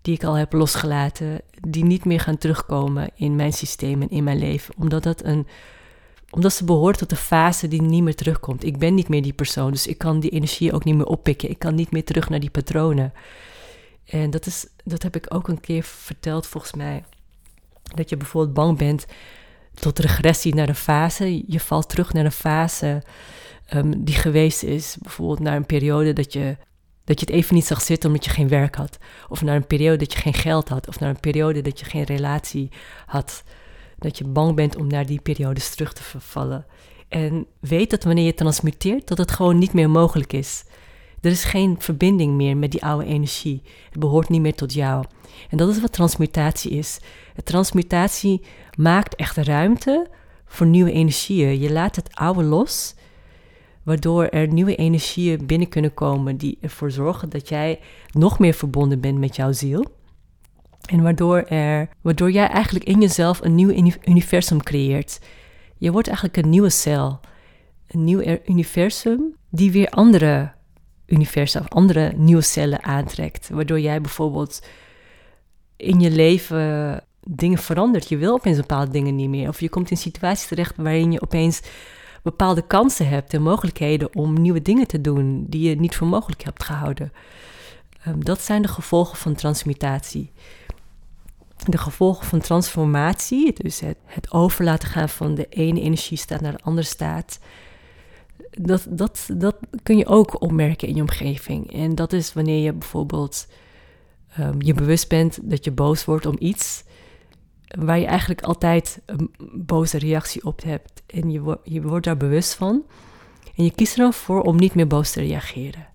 die 0.03 0.15
ik 0.15 0.25
al 0.25 0.35
heb 0.35 0.53
losgelaten, 0.53 1.41
die 1.69 1.85
niet 1.85 2.05
meer 2.05 2.21
gaan 2.21 2.39
terugkomen 2.39 3.11
in 3.15 3.37
mijn 3.37 3.53
systeem 3.53 4.03
en 4.03 4.11
in 4.11 4.25
mijn 4.25 4.39
leven. 4.39 4.75
Omdat, 4.79 5.03
dat 5.03 5.25
een, 5.25 5.47
omdat 6.31 6.53
ze 6.53 6.65
behoort 6.65 6.99
tot 6.99 7.11
een 7.11 7.17
fase 7.17 7.69
die 7.69 7.83
niet 7.83 8.03
meer 8.03 8.17
terugkomt. 8.17 8.65
Ik 8.65 8.79
ben 8.79 8.95
niet 8.95 9.09
meer 9.09 9.23
die 9.23 9.33
persoon, 9.33 9.71
dus 9.71 9.87
ik 9.87 9.99
kan 9.99 10.21
die 10.21 10.31
energie 10.31 10.73
ook 10.73 10.85
niet 10.85 10.97
meer 10.97 11.07
oppikken. 11.07 11.51
Ik 11.51 11.59
kan 11.59 11.75
niet 11.75 11.91
meer 11.91 12.05
terug 12.05 12.29
naar 12.29 12.41
die 12.41 12.51
patronen. 12.51 13.13
En 14.05 14.31
dat, 14.31 14.47
is, 14.47 14.67
dat 14.85 15.03
heb 15.03 15.17
ik 15.17 15.35
ook 15.35 15.49
een 15.49 15.61
keer 15.61 15.83
verteld, 15.83 16.47
volgens 16.47 16.73
mij. 16.73 17.05
Dat 17.95 18.09
je 18.09 18.17
bijvoorbeeld 18.17 18.55
bang 18.55 18.79
bent 18.79 19.07
tot 19.75 19.99
regressie 19.99 20.55
naar 20.55 20.69
een 20.69 20.75
fase. 20.75 21.43
Je 21.47 21.61
valt 21.61 21.89
terug 21.89 22.13
naar 22.13 22.25
een 22.25 22.33
fase 22.33 23.03
um, 23.75 24.05
die 24.05 24.15
geweest 24.15 24.63
is. 24.63 24.97
Bijvoorbeeld 25.01 25.41
naar 25.41 25.57
een 25.57 25.67
periode 25.67 26.13
dat 26.13 26.33
je 26.33 26.57
dat 27.05 27.21
je 27.21 27.27
het 27.27 27.35
even 27.35 27.55
niet 27.55 27.67
zag 27.67 27.83
zitten 27.83 28.09
omdat 28.09 28.25
je 28.25 28.31
geen 28.31 28.49
werk 28.49 28.75
had. 28.75 28.99
Of 29.29 29.43
naar 29.43 29.57
een 29.57 29.67
periode 29.67 29.97
dat 29.97 30.13
je 30.13 30.19
geen 30.19 30.35
geld 30.35 30.69
had. 30.69 30.89
Of 30.89 31.01
naar 31.01 31.09
een 31.09 31.21
periode 31.21 31.61
dat 31.61 31.79
je 31.79 31.85
geen 31.85 32.05
relatie 32.05 32.69
had. 33.07 33.43
Dat 33.99 34.19
je 34.19 34.25
bang 34.25 34.55
bent 34.55 34.77
om 34.77 34.87
naar 34.87 35.07
die 35.07 35.21
periodes 35.21 35.71
terug 35.71 35.93
te 35.93 36.03
vervallen. 36.03 36.67
En 37.09 37.47
weet 37.61 37.91
dat 37.91 38.05
wanneer 38.05 38.25
je 38.25 38.35
transmuteert, 38.35 39.09
dat 39.09 39.19
het 39.19 39.31
gewoon 39.31 39.59
niet 39.59 39.73
meer 39.73 39.91
mogelijk 39.91 40.33
is. 40.33 40.65
Er 41.21 41.31
is 41.31 41.45
geen 41.45 41.77
verbinding 41.79 42.35
meer 42.35 42.57
met 42.57 42.71
die 42.71 42.85
oude 42.85 43.07
energie. 43.07 43.63
Het 43.91 43.99
behoort 43.99 44.29
niet 44.29 44.41
meer 44.41 44.55
tot 44.55 44.73
jou. 44.73 45.05
En 45.51 45.57
dat 45.57 45.69
is 45.69 45.81
wat 45.81 45.93
transmutatie 45.93 46.71
is. 46.71 47.01
transmutatie 47.45 48.43
maakt 48.77 49.15
echt 49.17 49.37
ruimte 49.37 50.07
voor 50.47 50.67
nieuwe 50.67 50.93
energieën. 50.93 51.61
Je 51.61 51.73
laat 51.73 51.97
het 51.97 52.15
oude 52.15 52.43
los 52.43 52.95
waardoor 53.83 54.27
er 54.27 54.53
nieuwe 54.53 54.75
energieën 54.75 55.47
binnen 55.47 55.69
kunnen 55.69 55.95
komen 55.95 56.37
die 56.37 56.59
ervoor 56.61 56.91
zorgen 56.91 57.29
dat 57.29 57.49
jij 57.49 57.81
nog 58.11 58.39
meer 58.39 58.55
verbonden 58.55 59.01
bent 59.01 59.19
met 59.19 59.37
jouw 59.37 59.53
ziel. 59.53 59.85
En 60.87 61.03
waardoor, 61.03 61.43
er, 61.43 61.89
waardoor 62.01 62.31
jij 62.31 62.49
eigenlijk 62.49 62.85
in 62.85 63.01
jezelf 63.01 63.41
een 63.41 63.55
nieuw 63.55 63.71
universum 64.05 64.63
creëert. 64.63 65.21
Je 65.77 65.93
wordt 65.93 66.09
eigenlijk 66.09 66.37
een 66.37 66.51
nieuwe 66.51 66.71
cel. 66.71 67.21
Een 67.87 68.05
nieuw 68.05 68.39
universum 68.47 69.35
die 69.51 69.73
weer 69.73 69.89
andere 69.89 70.53
universa 71.11 71.61
of 71.61 71.69
andere 71.69 72.13
nieuwe 72.17 72.43
cellen 72.43 72.83
aantrekt. 72.83 73.49
Waardoor 73.49 73.81
jij 73.81 74.01
bijvoorbeeld 74.01 74.63
in 75.77 76.01
je 76.01 76.11
leven 76.11 77.01
dingen 77.21 77.59
verandert. 77.59 78.09
Je 78.09 78.17
wil 78.17 78.33
opeens 78.33 78.57
bepaalde 78.57 78.91
dingen 78.91 79.17
niet 79.17 79.29
meer. 79.29 79.49
Of 79.49 79.61
je 79.61 79.69
komt 79.69 79.91
in 79.91 79.97
situaties 79.97 80.49
terecht 80.49 80.77
waarin 80.77 81.13
je 81.13 81.23
opeens 81.23 81.61
bepaalde 82.23 82.67
kansen 82.67 83.09
hebt 83.09 83.35
en 83.35 83.43
mogelijkheden 83.43 84.15
om 84.15 84.41
nieuwe 84.41 84.63
dingen 84.63 84.87
te 84.87 85.01
doen 85.01 85.47
die 85.49 85.69
je 85.69 85.81
niet 85.81 85.97
voor 85.97 86.07
mogelijk 86.07 86.43
hebt 86.43 86.65
gehouden. 86.65 87.13
Um, 88.09 88.25
dat 88.25 88.41
zijn 88.41 88.63
de 88.63 88.69
gevolgen 88.69 89.19
van 89.19 89.35
transmutatie. 89.35 90.33
De 91.67 91.79
gevolgen 91.79 92.27
van 92.27 92.41
transformatie, 92.41 93.53
dus 93.53 93.81
het, 93.81 93.97
het 94.05 94.33
over 94.33 94.65
laten 94.65 94.89
gaan 94.89 95.09
van 95.09 95.35
de 95.35 95.47
ene 95.49 95.81
energiestaat 95.81 96.41
naar 96.41 96.53
de 96.53 96.63
andere 96.63 96.87
staat, 96.87 97.39
dat, 98.51 98.87
dat, 98.89 99.29
dat 99.33 99.57
kun 99.83 99.97
je 99.97 100.07
ook 100.07 100.43
opmerken 100.43 100.89
in 100.89 100.95
je 100.95 101.01
omgeving. 101.01 101.73
En 101.73 101.95
dat 101.95 102.13
is 102.13 102.33
wanneer 102.33 102.63
je 102.63 102.73
bijvoorbeeld 102.73 103.47
um, 104.39 104.63
je 104.63 104.75
bewust 104.75 105.09
bent 105.09 105.39
dat 105.43 105.65
je 105.65 105.71
boos 105.71 106.05
wordt 106.05 106.27
om 106.27 106.37
iets 106.39 106.85
waar 107.79 107.99
je 107.99 108.07
eigenlijk 108.07 108.43
altijd 108.43 109.01
een 109.07 109.31
boze 109.53 109.99
reactie 109.99 110.45
op 110.45 110.63
hebt. 110.63 111.03
En 111.07 111.31
je, 111.31 111.59
je 111.65 111.83
wordt 111.83 112.05
daar 112.05 112.17
bewust 112.17 112.55
van. 112.55 112.85
En 113.57 113.65
je 113.65 113.71
kiest 113.75 113.93
er 113.93 114.03
dan 114.03 114.13
voor 114.13 114.43
om 114.43 114.57
niet 114.57 114.75
meer 114.75 114.87
boos 114.87 115.13
te 115.13 115.21
reageren. 115.21 115.87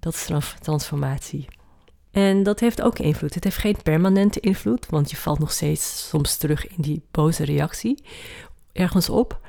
Dat 0.00 0.14
is 0.14 0.30
transformatie. 0.60 1.46
En 2.10 2.42
dat 2.42 2.60
heeft 2.60 2.82
ook 2.82 2.98
invloed. 2.98 3.34
Het 3.34 3.44
heeft 3.44 3.56
geen 3.56 3.76
permanente 3.82 4.40
invloed, 4.40 4.86
want 4.86 5.10
je 5.10 5.16
valt 5.16 5.38
nog 5.38 5.52
steeds 5.52 6.08
soms 6.08 6.36
terug 6.36 6.66
in 6.66 6.82
die 6.82 7.02
boze 7.10 7.44
reactie 7.44 8.04
ergens 8.72 9.08
op. 9.08 9.40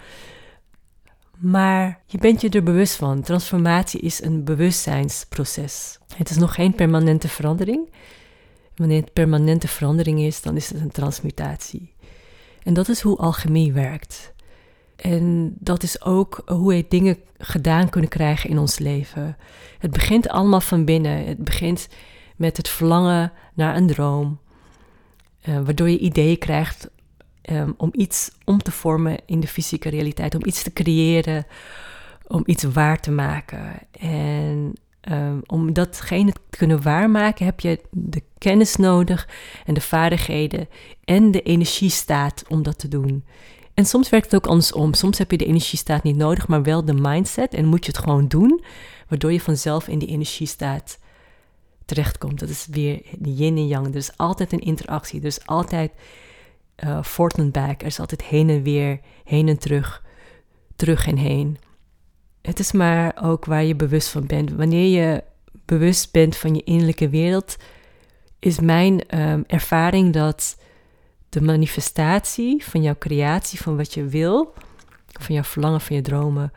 Maar 1.43 1.99
je 2.05 2.17
bent 2.17 2.41
je 2.41 2.49
er 2.49 2.63
bewust 2.63 2.95
van. 2.95 3.21
Transformatie 3.21 3.99
is 3.99 4.23
een 4.23 4.43
bewustzijnsproces. 4.43 5.99
Het 6.15 6.29
is 6.29 6.37
nog 6.37 6.53
geen 6.53 6.75
permanente 6.75 7.27
verandering. 7.27 7.89
Wanneer 8.75 9.01
het 9.01 9.13
permanente 9.13 9.67
verandering 9.67 10.19
is, 10.19 10.41
dan 10.41 10.55
is 10.55 10.69
het 10.69 10.81
een 10.81 10.91
transmutatie. 10.91 11.93
En 12.63 12.73
dat 12.73 12.89
is 12.89 13.01
hoe 13.01 13.17
alchemie 13.17 13.73
werkt. 13.73 14.33
En 14.95 15.55
dat 15.59 15.83
is 15.83 16.01
ook 16.01 16.41
hoe 16.45 16.73
we 16.73 16.85
dingen 16.89 17.17
gedaan 17.37 17.89
kunnen 17.89 18.09
krijgen 18.09 18.49
in 18.49 18.57
ons 18.57 18.79
leven. 18.79 19.37
Het 19.79 19.91
begint 19.91 20.29
allemaal 20.29 20.61
van 20.61 20.85
binnen. 20.85 21.25
Het 21.25 21.43
begint 21.43 21.87
met 22.35 22.57
het 22.57 22.69
verlangen 22.69 23.31
naar 23.53 23.75
een 23.75 23.87
droom, 23.87 24.39
uh, 25.45 25.59
waardoor 25.61 25.89
je 25.89 25.99
ideeën 25.99 26.37
krijgt 26.37 26.89
um, 27.51 27.73
om 27.77 27.89
iets 27.91 28.31
om 28.45 28.61
te 28.61 28.71
vormen 28.71 29.17
in 29.25 29.39
de 29.39 29.47
fysieke 29.47 29.89
realiteit, 29.89 30.35
om 30.35 30.45
iets 30.45 30.63
te 30.63 30.73
creëren, 30.73 31.45
om 32.27 32.43
iets 32.45 32.63
waar 32.63 32.99
te 32.99 33.11
maken. 33.11 33.73
En 33.99 34.73
um, 35.11 35.41
om 35.45 35.73
datgene 35.73 36.31
te 36.31 36.57
kunnen 36.57 36.81
waarmaken 36.81 37.45
heb 37.45 37.59
je 37.59 37.81
de 37.91 38.23
kennis 38.37 38.75
nodig 38.75 39.29
en 39.65 39.73
de 39.73 39.81
vaardigheden 39.81 40.67
en 41.05 41.31
de 41.31 41.41
energiestaat 41.41 42.43
om 42.47 42.63
dat 42.63 42.79
te 42.79 42.87
doen. 42.87 43.23
En 43.73 43.85
soms 43.85 44.09
werkt 44.09 44.31
het 44.31 44.35
ook 44.35 44.47
andersom. 44.47 44.93
Soms 44.93 45.17
heb 45.17 45.31
je 45.31 45.37
de 45.37 45.45
energiestaat 45.45 46.03
niet 46.03 46.15
nodig, 46.15 46.47
maar 46.47 46.63
wel 46.63 46.85
de 46.85 46.93
mindset 46.93 47.53
en 47.53 47.65
moet 47.65 47.85
je 47.85 47.91
het 47.91 48.01
gewoon 48.01 48.27
doen, 48.27 48.63
waardoor 49.07 49.31
je 49.31 49.41
vanzelf 49.41 49.87
in 49.87 49.99
die 49.99 50.09
energiestaat 50.09 50.99
terechtkomt. 51.85 52.39
Dat 52.39 52.49
is 52.49 52.67
weer 52.71 53.01
yin 53.21 53.57
en 53.57 53.67
yang. 53.67 53.87
Er 53.87 53.95
is 53.95 54.17
altijd 54.17 54.51
een 54.51 54.59
interactie. 54.59 55.19
Er 55.19 55.25
is 55.25 55.45
altijd 55.45 55.91
uh, 56.77 57.51
back. 57.51 57.81
Er 57.81 57.87
is 57.87 57.99
altijd 57.99 58.23
heen 58.23 58.49
en 58.49 58.63
weer, 58.63 58.99
heen 59.23 59.47
en 59.47 59.59
terug, 59.59 60.03
terug 60.75 61.07
en 61.07 61.17
heen. 61.17 61.57
Het 62.41 62.59
is 62.59 62.71
maar 62.71 63.17
ook 63.21 63.45
waar 63.45 63.63
je 63.63 63.75
bewust 63.75 64.09
van 64.09 64.25
bent. 64.25 64.51
Wanneer 64.51 65.01
je 65.01 65.23
bewust 65.65 66.11
bent 66.11 66.37
van 66.37 66.55
je 66.55 66.63
innerlijke 66.63 67.09
wereld, 67.09 67.57
is 68.39 68.59
mijn 68.59 69.19
um, 69.19 69.43
ervaring 69.47 70.13
dat 70.13 70.57
de 71.29 71.41
manifestatie 71.41 72.65
van 72.65 72.81
jouw 72.81 72.97
creatie, 72.97 73.61
van 73.61 73.77
wat 73.77 73.93
je 73.93 74.05
wil, 74.05 74.53
van 75.07 75.35
jouw 75.35 75.43
verlangen, 75.43 75.81
van 75.81 75.95
je 75.95 76.01
dromen, 76.01 76.51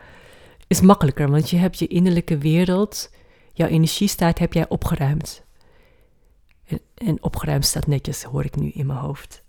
is 0.67 0.81
makkelijker. 0.81 1.31
Want 1.31 1.51
je 1.51 1.57
hebt 1.57 1.79
je 1.79 1.87
innerlijke 1.87 2.39
wereld, 2.39 3.11
jouw 3.53 3.69
energiestaat 3.69 4.39
heb 4.39 4.53
jij 4.53 4.69
opgeruimd. 4.69 5.45
En 6.95 7.23
opgeruimd 7.23 7.65
staat 7.65 7.87
netjes, 7.87 8.23
hoor 8.23 8.45
ik 8.45 8.57
nu 8.57 8.71
in 8.71 8.87
mijn 8.87 8.99
hoofd. 8.99 9.45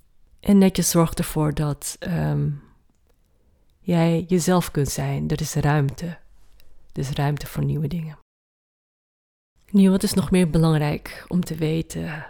En 0.47 0.57
netjes 0.57 0.89
zorgt 0.89 1.19
ervoor 1.19 1.53
dat 1.53 1.97
um, 1.99 2.61
jij 3.79 4.25
jezelf 4.27 4.71
kunt 4.71 4.89
zijn. 4.89 5.29
Er 5.29 5.41
is 5.41 5.53
ruimte. 5.53 6.17
Dus 6.91 7.09
ruimte 7.09 7.47
voor 7.47 7.63
nieuwe 7.63 7.87
dingen. 7.87 8.17
Nu, 9.69 9.89
wat 9.89 10.03
is 10.03 10.13
nog 10.13 10.31
meer 10.31 10.49
belangrijk 10.49 11.25
om 11.27 11.43
te 11.43 11.55
weten 11.55 12.25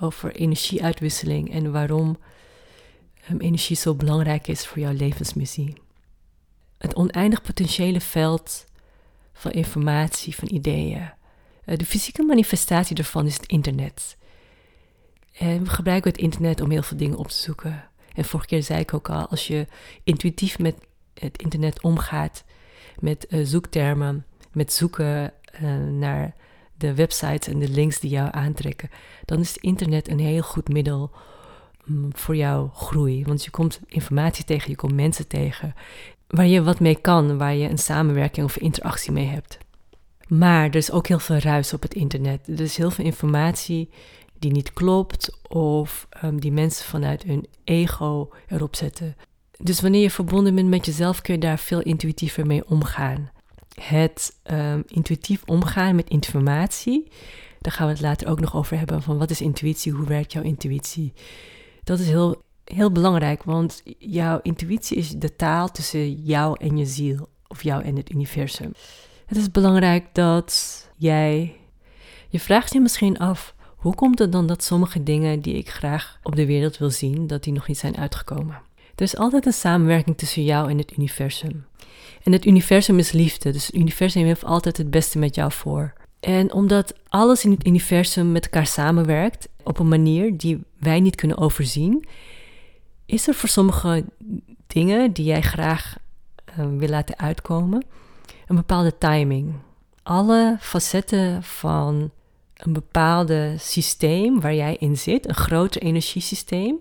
over 0.00 0.34
energieuitwisseling 0.34 1.52
en 1.52 1.72
waarom 1.72 2.18
um, 3.30 3.40
energie 3.40 3.76
zo 3.76 3.94
belangrijk 3.94 4.46
is 4.46 4.66
voor 4.66 4.78
jouw 4.78 4.92
levensmissie? 4.92 5.74
Het 6.78 6.94
oneindig 6.94 7.42
potentiële 7.42 8.00
veld 8.00 8.64
van 9.32 9.50
informatie, 9.50 10.34
van 10.34 10.48
ideeën. 10.52 11.12
Uh, 11.64 11.76
de 11.76 11.86
fysieke 11.86 12.22
manifestatie 12.22 12.96
daarvan 12.96 13.26
is 13.26 13.36
het 13.36 13.46
internet. 13.46 14.16
En 15.32 15.64
we 15.64 15.70
gebruiken 15.70 16.10
het 16.10 16.20
internet 16.20 16.60
om 16.60 16.70
heel 16.70 16.82
veel 16.82 16.96
dingen 16.96 17.18
op 17.18 17.28
te 17.28 17.36
zoeken. 17.36 17.84
En 18.14 18.24
vorige 18.24 18.48
keer 18.48 18.62
zei 18.62 18.80
ik 18.80 18.94
ook 18.94 19.10
al, 19.10 19.26
als 19.26 19.46
je 19.46 19.66
intuïtief 20.04 20.58
met 20.58 20.74
het 21.14 21.42
internet 21.42 21.82
omgaat, 21.82 22.44
met 22.98 23.26
uh, 23.28 23.46
zoektermen, 23.46 24.24
met 24.52 24.72
zoeken 24.72 25.32
uh, 25.62 25.76
naar 25.76 26.34
de 26.76 26.94
websites 26.94 27.48
en 27.48 27.58
de 27.58 27.68
links 27.68 28.00
die 28.00 28.10
jou 28.10 28.28
aantrekken, 28.32 28.90
dan 29.24 29.40
is 29.40 29.48
het 29.48 29.62
internet 29.62 30.08
een 30.08 30.18
heel 30.18 30.42
goed 30.42 30.68
middel 30.68 31.10
um, 31.88 32.08
voor 32.12 32.36
jouw 32.36 32.70
groei. 32.74 33.24
Want 33.24 33.44
je 33.44 33.50
komt 33.50 33.80
informatie 33.86 34.44
tegen, 34.44 34.70
je 34.70 34.76
komt 34.76 34.94
mensen 34.94 35.26
tegen 35.26 35.74
waar 36.26 36.46
je 36.46 36.62
wat 36.62 36.80
mee 36.80 37.00
kan, 37.00 37.38
waar 37.38 37.54
je 37.54 37.68
een 37.68 37.78
samenwerking 37.78 38.46
of 38.46 38.56
interactie 38.56 39.12
mee 39.12 39.26
hebt. 39.26 39.58
Maar 40.28 40.64
er 40.64 40.76
is 40.76 40.90
ook 40.90 41.06
heel 41.06 41.18
veel 41.18 41.38
ruis 41.38 41.72
op 41.72 41.82
het 41.82 41.94
internet. 41.94 42.48
Er 42.48 42.60
is 42.60 42.76
heel 42.76 42.90
veel 42.90 43.04
informatie 43.04 43.90
die 44.40 44.52
niet 44.52 44.72
klopt 44.72 45.38
of 45.48 46.08
um, 46.24 46.40
die 46.40 46.52
mensen 46.52 46.84
vanuit 46.84 47.22
hun 47.22 47.46
ego 47.64 48.32
erop 48.48 48.76
zetten. 48.76 49.16
Dus 49.58 49.80
wanneer 49.80 50.02
je 50.02 50.10
verbonden 50.10 50.54
bent 50.54 50.68
met 50.68 50.86
jezelf, 50.86 51.20
kun 51.20 51.34
je 51.34 51.40
daar 51.40 51.58
veel 51.58 51.80
intuïtiever 51.80 52.46
mee 52.46 52.68
omgaan. 52.68 53.30
Het 53.82 54.36
um, 54.50 54.82
intuïtief 54.86 55.42
omgaan 55.46 55.94
met 55.94 56.08
informatie, 56.08 57.10
daar 57.58 57.72
gaan 57.72 57.86
we 57.86 57.92
het 57.92 58.02
later 58.02 58.28
ook 58.28 58.40
nog 58.40 58.56
over 58.56 58.78
hebben. 58.78 59.02
Van 59.02 59.18
wat 59.18 59.30
is 59.30 59.40
intuïtie, 59.40 59.92
hoe 59.92 60.06
werkt 60.06 60.32
jouw 60.32 60.42
intuïtie? 60.42 61.12
Dat 61.84 61.98
is 61.98 62.08
heel, 62.08 62.42
heel 62.64 62.92
belangrijk, 62.92 63.42
want 63.42 63.82
jouw 63.98 64.40
intuïtie 64.42 64.96
is 64.96 65.10
de 65.10 65.36
taal 65.36 65.70
tussen 65.70 66.12
jou 66.12 66.56
en 66.60 66.76
je 66.76 66.86
ziel, 66.86 67.28
of 67.46 67.62
jou 67.62 67.82
en 67.82 67.96
het 67.96 68.12
universum. 68.12 68.72
Het 69.26 69.38
is 69.38 69.50
belangrijk 69.50 70.06
dat 70.12 70.88
jij. 70.96 71.56
Je 72.28 72.40
vraagt 72.40 72.72
je 72.72 72.80
misschien 72.80 73.18
af 73.18 73.54
hoe 73.80 73.94
komt 73.94 74.18
het 74.18 74.32
dan 74.32 74.46
dat 74.46 74.64
sommige 74.64 75.02
dingen 75.02 75.40
die 75.40 75.54
ik 75.54 75.70
graag 75.70 76.18
op 76.22 76.36
de 76.36 76.46
wereld 76.46 76.78
wil 76.78 76.90
zien, 76.90 77.26
dat 77.26 77.44
die 77.44 77.52
nog 77.52 77.68
niet 77.68 77.78
zijn 77.78 77.96
uitgekomen? 77.96 78.60
Er 78.94 79.02
is 79.02 79.16
altijd 79.16 79.46
een 79.46 79.52
samenwerking 79.52 80.18
tussen 80.18 80.44
jou 80.44 80.70
en 80.70 80.78
het 80.78 80.96
universum. 80.96 81.64
En 82.22 82.32
het 82.32 82.46
universum 82.46 82.98
is 82.98 83.12
liefde, 83.12 83.52
dus 83.52 83.66
het 83.66 83.74
universum 83.74 84.24
heeft 84.24 84.44
altijd 84.44 84.76
het 84.76 84.90
beste 84.90 85.18
met 85.18 85.34
jou 85.34 85.52
voor. 85.52 85.92
En 86.20 86.52
omdat 86.52 86.94
alles 87.08 87.44
in 87.44 87.50
het 87.50 87.66
universum 87.66 88.32
met 88.32 88.44
elkaar 88.44 88.66
samenwerkt 88.66 89.48
op 89.62 89.78
een 89.78 89.88
manier 89.88 90.36
die 90.36 90.64
wij 90.78 91.00
niet 91.00 91.14
kunnen 91.14 91.38
overzien, 91.38 92.06
is 93.06 93.28
er 93.28 93.34
voor 93.34 93.48
sommige 93.48 94.04
dingen 94.66 95.12
die 95.12 95.24
jij 95.24 95.42
graag 95.42 95.96
uh, 96.58 96.66
wil 96.76 96.88
laten 96.88 97.18
uitkomen 97.18 97.84
een 98.46 98.56
bepaalde 98.56 98.98
timing. 98.98 99.54
Alle 100.02 100.56
facetten 100.60 101.42
van 101.42 102.10
een 102.60 102.72
bepaalde 102.72 103.54
systeem 103.58 104.40
waar 104.40 104.54
jij 104.54 104.76
in 104.78 104.98
zit, 104.98 105.28
een 105.28 105.34
groter 105.34 105.82
energiesysteem, 105.82 106.78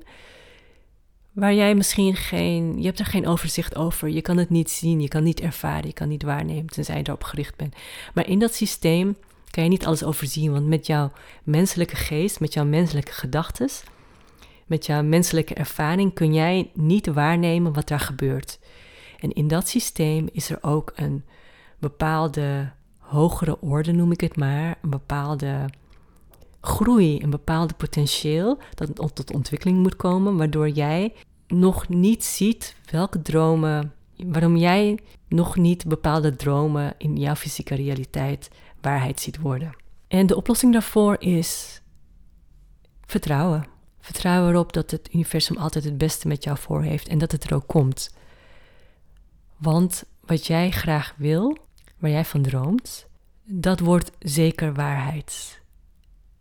waar 1.32 1.54
jij 1.54 1.76
misschien 1.76 2.16
geen, 2.16 2.78
je 2.80 2.86
hebt 2.86 3.00
er 3.00 3.06
geen 3.06 3.28
overzicht 3.28 3.76
over, 3.76 4.10
je 4.10 4.22
kan 4.22 4.38
het 4.38 4.50
niet 4.50 4.70
zien, 4.72 5.02
je 5.02 5.08
kan 5.08 5.24
niet 5.24 5.40
ervaren, 5.40 5.88
je 5.88 5.94
kan 5.94 6.08
niet 6.08 6.24
waarnemen, 6.24 6.68
tenzij 6.68 6.98
je 6.98 7.04
erop 7.08 7.24
gericht 7.24 7.56
bent. 7.56 7.76
Maar 8.14 8.28
in 8.28 8.40
dat 8.40 8.54
systeem 8.54 9.16
kan 9.50 9.64
je 9.64 9.70
niet 9.70 9.86
alles 9.86 10.04
overzien, 10.04 10.52
want 10.52 10.68
met 10.68 10.88
jouw 10.88 11.12
menselijke 11.44 11.96
geest, 11.96 12.40
met 12.40 12.54
jouw 12.54 12.66
menselijke 12.66 13.12
gedachten, 13.12 13.70
met 14.66 14.86
jouw 14.86 15.04
menselijke 15.04 15.54
ervaring 15.54 16.14
kun 16.14 16.34
jij 16.34 16.70
niet 16.74 17.08
waarnemen 17.08 17.74
wat 17.74 17.88
daar 17.88 18.00
gebeurt. 18.00 18.60
En 19.20 19.34
in 19.34 19.48
dat 19.48 19.68
systeem 19.68 20.30
is 20.32 20.50
er 20.50 20.58
ook 20.62 20.92
een 20.96 21.24
bepaalde 21.80 22.72
hogere 23.10 23.62
orde, 23.62 23.92
noem 23.92 24.12
ik 24.12 24.22
het 24.22 24.38
maar, 24.38 24.78
een 24.82 24.90
bepaalde 24.90 25.70
groei, 26.62 27.22
een 27.22 27.30
bepaalde 27.30 27.74
potentieel 27.74 28.58
dat 28.76 29.16
tot 29.16 29.34
ontwikkeling 29.34 29.78
moet 29.78 29.96
komen, 29.96 30.38
waardoor 30.38 30.70
jij 30.70 31.14
nog 31.48 31.88
niet 31.88 32.24
ziet 32.24 32.76
welke 32.92 33.22
dromen, 33.22 33.94
waarom 34.16 34.58
jij 34.58 35.00
nog 35.28 35.56
niet 35.56 35.88
bepaalde 35.88 36.36
dromen 36.36 36.94
in 36.98 37.18
jouw 37.18 37.36
fysieke 37.36 37.76
realiteit 37.76 38.50
waarheid 38.82 39.20
ziet 39.20 39.40
worden. 39.40 39.76
En 40.08 40.28
de 40.28 40.36
oplossing 40.36 40.74
daarvoor 40.74 41.16
is 41.20 41.82
vertrouwen. 43.06 43.66
Vertrouwen 44.00 44.50
erop 44.52 44.74
dat 44.74 44.92
het 44.92 45.10
universum 45.14 45.58
altijd 45.58 45.84
het 45.84 45.98
beste 45.98 46.28
met 46.28 46.44
jou 46.44 46.58
voor 46.58 46.84
heeft 46.84 47.08
en 47.08 47.18
dat 47.18 47.32
het 47.32 47.44
er 47.44 47.56
ook 47.56 47.68
komt. 47.68 48.16
Want 49.58 50.04
wat 50.26 50.48
jij 50.48 50.72
graag 50.72 51.14
wil, 51.18 51.58
waar 52.00 52.12
jij 52.12 52.26
van 52.26 52.42
droomt, 52.42 53.08
dat 53.44 53.80
wordt 53.80 54.12
zeker 54.20 54.74
waarheid. 54.74 55.62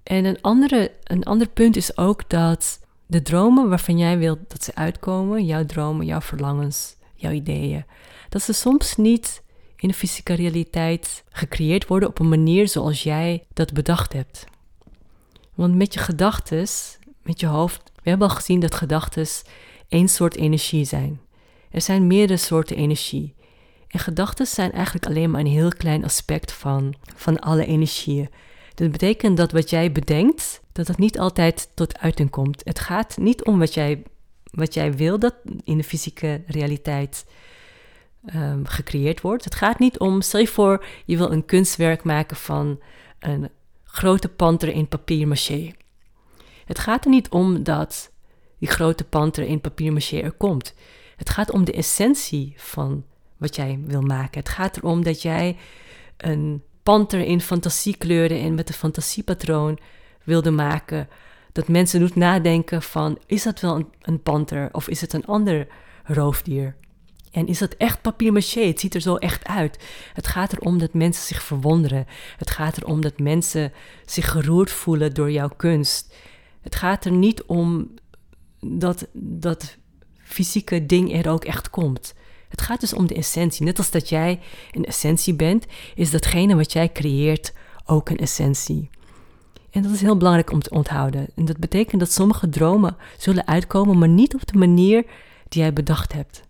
En 0.02 0.24
een, 0.24 0.40
andere, 0.40 0.92
een 1.04 1.24
ander 1.24 1.48
punt 1.48 1.76
is 1.76 1.96
ook 1.96 2.30
dat 2.30 2.80
de 3.06 3.22
dromen 3.22 3.68
waarvan 3.68 3.98
jij 3.98 4.18
wilt 4.18 4.38
dat 4.48 4.64
ze 4.64 4.74
uitkomen, 4.74 5.44
jouw 5.44 5.64
dromen, 5.64 6.06
jouw 6.06 6.20
verlangens, 6.20 6.96
jouw 7.14 7.32
ideeën, 7.32 7.84
dat 8.28 8.42
ze 8.42 8.52
soms 8.52 8.96
niet 8.96 9.42
in 9.76 9.88
de 9.88 9.94
fysieke 9.94 10.34
realiteit 10.34 11.24
gecreëerd 11.30 11.86
worden 11.86 12.08
op 12.08 12.18
een 12.18 12.28
manier 12.28 12.68
zoals 12.68 13.02
jij 13.02 13.44
dat 13.52 13.72
bedacht 13.72 14.12
hebt. 14.12 14.44
Want 15.54 15.74
met 15.74 15.94
je 15.94 16.00
gedachten, 16.00 16.66
met 17.22 17.40
je 17.40 17.46
hoofd, 17.46 17.90
we 18.02 18.10
hebben 18.10 18.28
al 18.28 18.34
gezien 18.34 18.60
dat 18.60 18.74
gedachten 18.74 19.26
één 19.88 20.08
soort 20.08 20.36
energie 20.36 20.84
zijn. 20.84 21.20
Er 21.70 21.80
zijn 21.80 22.06
meerdere 22.06 22.38
soorten 22.38 22.76
energie. 22.76 23.34
En 23.88 23.98
gedachten 23.98 24.46
zijn 24.46 24.72
eigenlijk 24.72 25.06
alleen 25.06 25.30
maar 25.30 25.40
een 25.40 25.46
heel 25.46 25.70
klein 25.70 26.04
aspect 26.04 26.52
van, 26.52 26.94
van 27.16 27.38
alle 27.38 27.66
energieën. 27.66 28.28
Dat 28.74 28.90
betekent 28.90 29.36
dat 29.36 29.52
wat 29.52 29.70
jij 29.70 29.92
bedenkt, 29.92 30.60
dat 30.72 30.86
het 30.86 30.98
niet 30.98 31.18
altijd 31.18 31.70
tot 31.74 31.98
uiting 31.98 32.30
komt. 32.30 32.62
Het 32.64 32.78
gaat 32.78 33.16
niet 33.16 33.44
om 33.44 33.58
wat 33.58 33.74
jij, 33.74 34.02
wat 34.50 34.74
jij 34.74 34.94
wil 34.94 35.18
dat 35.18 35.34
in 35.64 35.76
de 35.76 35.84
fysieke 35.84 36.42
realiteit 36.46 37.26
um, 38.34 38.66
gecreëerd 38.66 39.20
wordt. 39.20 39.44
Het 39.44 39.54
gaat 39.54 39.78
niet 39.78 39.98
om, 39.98 40.20
stel 40.20 40.40
je 40.40 40.48
voor, 40.48 40.84
je 41.04 41.16
wil 41.16 41.32
een 41.32 41.44
kunstwerk 41.44 42.04
maken 42.04 42.36
van 42.36 42.80
een 43.18 43.48
grote 43.84 44.28
panter 44.28 44.68
in 44.68 44.88
papier 44.88 45.28
maché. 45.28 45.72
Het 46.64 46.78
gaat 46.78 47.04
er 47.04 47.10
niet 47.10 47.28
om 47.28 47.62
dat 47.62 48.10
die 48.58 48.68
grote 48.68 49.04
panter 49.04 49.44
in 49.44 49.60
papier 49.60 49.92
maché 49.92 50.20
er 50.20 50.32
komt. 50.32 50.74
Het 51.16 51.30
gaat 51.30 51.50
om 51.50 51.64
de 51.64 51.72
essentie 51.72 52.54
van 52.56 53.04
wat 53.38 53.56
jij 53.56 53.78
wil 53.84 54.02
maken. 54.02 54.40
Het 54.40 54.48
gaat 54.48 54.76
erom 54.76 55.02
dat 55.02 55.22
jij 55.22 55.56
een 56.16 56.62
panter 56.82 57.20
in 57.20 57.40
fantasiekleuren 57.40 58.40
en 58.40 58.54
met 58.54 58.68
een 58.68 58.74
fantasiepatroon 58.74 59.78
wilde 60.24 60.50
maken. 60.50 61.08
Dat 61.52 61.68
mensen 61.68 62.00
doet 62.00 62.14
nadenken 62.14 62.82
van, 62.82 63.18
is 63.26 63.42
dat 63.42 63.60
wel 63.60 63.90
een, 64.00 64.22
panter 64.22 64.68
of 64.72 64.88
is 64.88 65.00
het 65.00 65.12
een 65.12 65.26
ander 65.26 65.66
roofdier? 66.04 66.76
En 67.32 67.46
is 67.46 67.58
dat 67.58 67.74
echt 67.74 68.02
papier-maché? 68.02 68.60
Het 68.60 68.80
ziet 68.80 68.94
er 68.94 69.00
zo 69.00 69.16
echt 69.16 69.46
uit. 69.46 69.84
Het 70.12 70.26
gaat 70.26 70.52
erom 70.52 70.78
dat 70.78 70.94
mensen 70.94 71.26
zich 71.26 71.42
verwonderen. 71.42 72.06
Het 72.36 72.50
gaat 72.50 72.76
erom 72.76 73.00
dat 73.00 73.18
mensen 73.18 73.72
zich 74.06 74.30
geroerd 74.30 74.70
voelen 74.70 75.14
door 75.14 75.30
jouw 75.30 75.50
kunst. 75.56 76.14
Het 76.60 76.74
gaat 76.74 77.04
er 77.04 77.12
niet 77.12 77.42
om 77.42 77.94
dat 78.60 79.08
dat 79.12 79.76
fysieke 80.18 80.86
ding 80.86 81.14
er 81.14 81.30
ook 81.30 81.44
echt 81.44 81.70
komt. 81.70 82.14
Het 82.48 82.62
gaat 82.62 82.80
dus 82.80 82.92
om 82.92 83.06
de 83.06 83.14
essentie. 83.14 83.64
Net 83.64 83.78
als 83.78 83.90
dat 83.90 84.08
jij 84.08 84.40
een 84.70 84.84
essentie 84.84 85.34
bent, 85.34 85.66
is 85.94 86.10
datgene 86.10 86.56
wat 86.56 86.72
jij 86.72 86.92
creëert 86.92 87.52
ook 87.86 88.08
een 88.08 88.18
essentie. 88.18 88.90
En 89.70 89.82
dat 89.82 89.92
is 89.92 90.00
heel 90.00 90.16
belangrijk 90.16 90.52
om 90.52 90.60
te 90.60 90.70
onthouden. 90.70 91.26
En 91.34 91.44
dat 91.44 91.58
betekent 91.58 92.00
dat 92.00 92.12
sommige 92.12 92.48
dromen 92.48 92.96
zullen 93.18 93.46
uitkomen, 93.46 93.98
maar 93.98 94.08
niet 94.08 94.34
op 94.34 94.46
de 94.46 94.58
manier 94.58 95.04
die 95.48 95.62
jij 95.62 95.72
bedacht 95.72 96.12
hebt. 96.12 96.42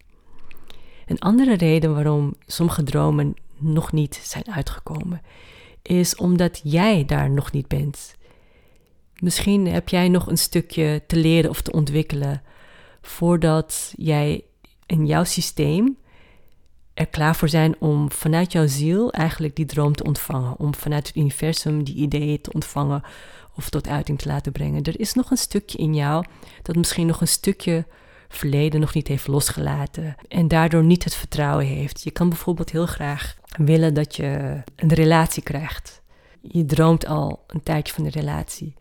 Een 1.06 1.18
andere 1.18 1.54
reden 1.54 1.94
waarom 1.94 2.34
sommige 2.46 2.82
dromen 2.82 3.34
nog 3.56 3.92
niet 3.92 4.20
zijn 4.22 4.52
uitgekomen, 4.52 5.22
is 5.82 6.16
omdat 6.16 6.60
jij 6.64 7.04
daar 7.04 7.30
nog 7.30 7.52
niet 7.52 7.68
bent. 7.68 8.14
Misschien 9.18 9.66
heb 9.66 9.88
jij 9.88 10.08
nog 10.08 10.26
een 10.26 10.38
stukje 10.38 11.02
te 11.06 11.16
leren 11.16 11.50
of 11.50 11.60
te 11.60 11.72
ontwikkelen 11.72 12.42
voordat 13.02 13.92
jij 13.96 14.44
in 14.88 15.06
jouw 15.06 15.24
systeem 15.24 15.96
er 16.94 17.06
klaar 17.06 17.36
voor 17.36 17.48
zijn 17.48 17.74
om 17.78 18.10
vanuit 18.10 18.52
jouw 18.52 18.66
ziel 18.66 19.12
eigenlijk 19.12 19.56
die 19.56 19.66
droom 19.66 19.94
te 19.94 20.04
ontvangen. 20.04 20.58
Om 20.58 20.74
vanuit 20.74 21.06
het 21.06 21.16
universum 21.16 21.84
die 21.84 21.94
ideeën 21.94 22.40
te 22.40 22.52
ontvangen 22.52 23.02
of 23.56 23.68
tot 23.68 23.88
uiting 23.88 24.18
te 24.18 24.28
laten 24.28 24.52
brengen. 24.52 24.82
Er 24.82 25.00
is 25.00 25.14
nog 25.14 25.30
een 25.30 25.36
stukje 25.36 25.78
in 25.78 25.94
jou 25.94 26.24
dat 26.62 26.76
misschien 26.76 27.06
nog 27.06 27.20
een 27.20 27.28
stukje 27.28 27.86
verleden 28.28 28.80
nog 28.80 28.94
niet 28.94 29.08
heeft 29.08 29.26
losgelaten 29.26 30.16
en 30.28 30.48
daardoor 30.48 30.84
niet 30.84 31.04
het 31.04 31.14
vertrouwen 31.14 31.66
heeft. 31.66 32.02
Je 32.02 32.10
kan 32.10 32.28
bijvoorbeeld 32.28 32.70
heel 32.70 32.86
graag 32.86 33.36
willen 33.56 33.94
dat 33.94 34.16
je 34.16 34.62
een 34.76 34.94
relatie 34.94 35.42
krijgt. 35.42 36.02
Je 36.40 36.64
droomt 36.64 37.06
al 37.06 37.44
een 37.46 37.62
tijdje 37.62 37.94
van 37.94 38.04
de 38.04 38.10
relatie. 38.10 38.74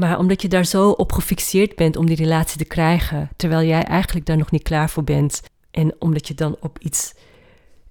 Maar 0.00 0.18
omdat 0.18 0.42
je 0.42 0.48
daar 0.48 0.64
zo 0.64 0.90
op 0.90 1.12
gefixeerd 1.12 1.76
bent 1.76 1.96
om 1.96 2.06
die 2.06 2.16
relatie 2.16 2.58
te 2.58 2.64
krijgen, 2.64 3.30
terwijl 3.36 3.68
jij 3.68 3.82
eigenlijk 3.82 4.26
daar 4.26 4.36
nog 4.36 4.50
niet 4.50 4.62
klaar 4.62 4.90
voor 4.90 5.04
bent, 5.04 5.42
en 5.70 5.94
omdat 5.98 6.28
je 6.28 6.34
dan 6.34 6.56
op 6.60 6.78
iets 6.78 7.14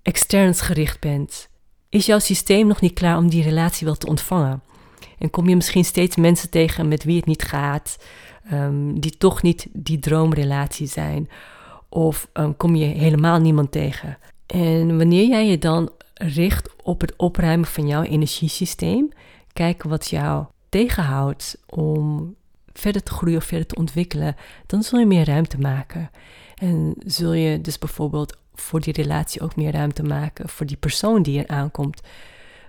externs 0.02 0.62
gericht 0.62 1.00
bent, 1.00 1.50
is 1.90 2.06
jouw 2.06 2.20
systeem 2.20 2.68
nog 2.68 2.82
niet 2.82 2.94
klaar 2.94 3.18
om 3.18 3.30
die 3.30 3.44
relatie 3.44 3.86
wel 3.86 3.96
te 3.96 4.08
ontvangen. 4.08 4.62
En 5.18 5.30
kom 5.30 5.50
je 5.50 5.56
misschien 5.56 5.86
steeds 5.86 6.16
mensen 6.16 6.50
tegen 6.50 6.88
met 6.88 7.04
wie 7.04 7.16
het 7.16 7.26
niet 7.26 7.44
gaat, 7.44 7.98
Ehm, 8.50 9.00
die 9.00 9.18
toch 9.18 9.42
niet 9.42 9.68
die 9.74 10.00
droomrelatie 10.00 10.88
zijn. 10.88 11.30
Of 11.90 12.30
um, 12.34 12.58
kom 12.58 12.76
je 12.76 12.86
helemaal 12.86 13.40
niemand 13.40 13.72
tegen. 13.72 14.18
En 14.46 14.98
wanneer 14.98 15.28
jij 15.28 15.48
je 15.48 15.58
dan 15.58 15.90
richt 16.14 16.70
op 16.84 17.02
het 17.02 17.14
opruimen 17.16 17.68
van 17.68 17.88
jouw 17.88 18.02
energiesysteem, 18.02 19.10
kijken 19.54 19.90
wat 19.90 20.10
jou 20.10 20.46
tegenhoudt 20.70 21.58
om 21.66 22.36
verder 22.74 23.04
te 23.04 23.12
groeien 23.12 23.38
of 23.38 23.44
verder 23.44 23.68
te 23.68 23.76
ontwikkelen, 23.76 24.36
dan 24.66 24.84
zul 24.84 25.00
je 25.00 25.06
meer 25.06 25.26
ruimte 25.26 25.60
maken. 25.60 26.10
En 26.56 26.96
zul 27.06 27.34
je 27.34 27.62
dus 27.62 27.78
bijvoorbeeld 27.78 28.38
voor 28.56 28.80
die 28.80 28.94
relatie 28.94 29.42
ook 29.42 29.56
meer 29.56 29.72
ruimte 29.72 30.04
maken 30.04 30.50
voor 30.50 30.66
die 30.66 30.78
persoon 30.78 31.22
die 31.24 31.44
er 31.44 31.56
aankomt. 31.56 32.02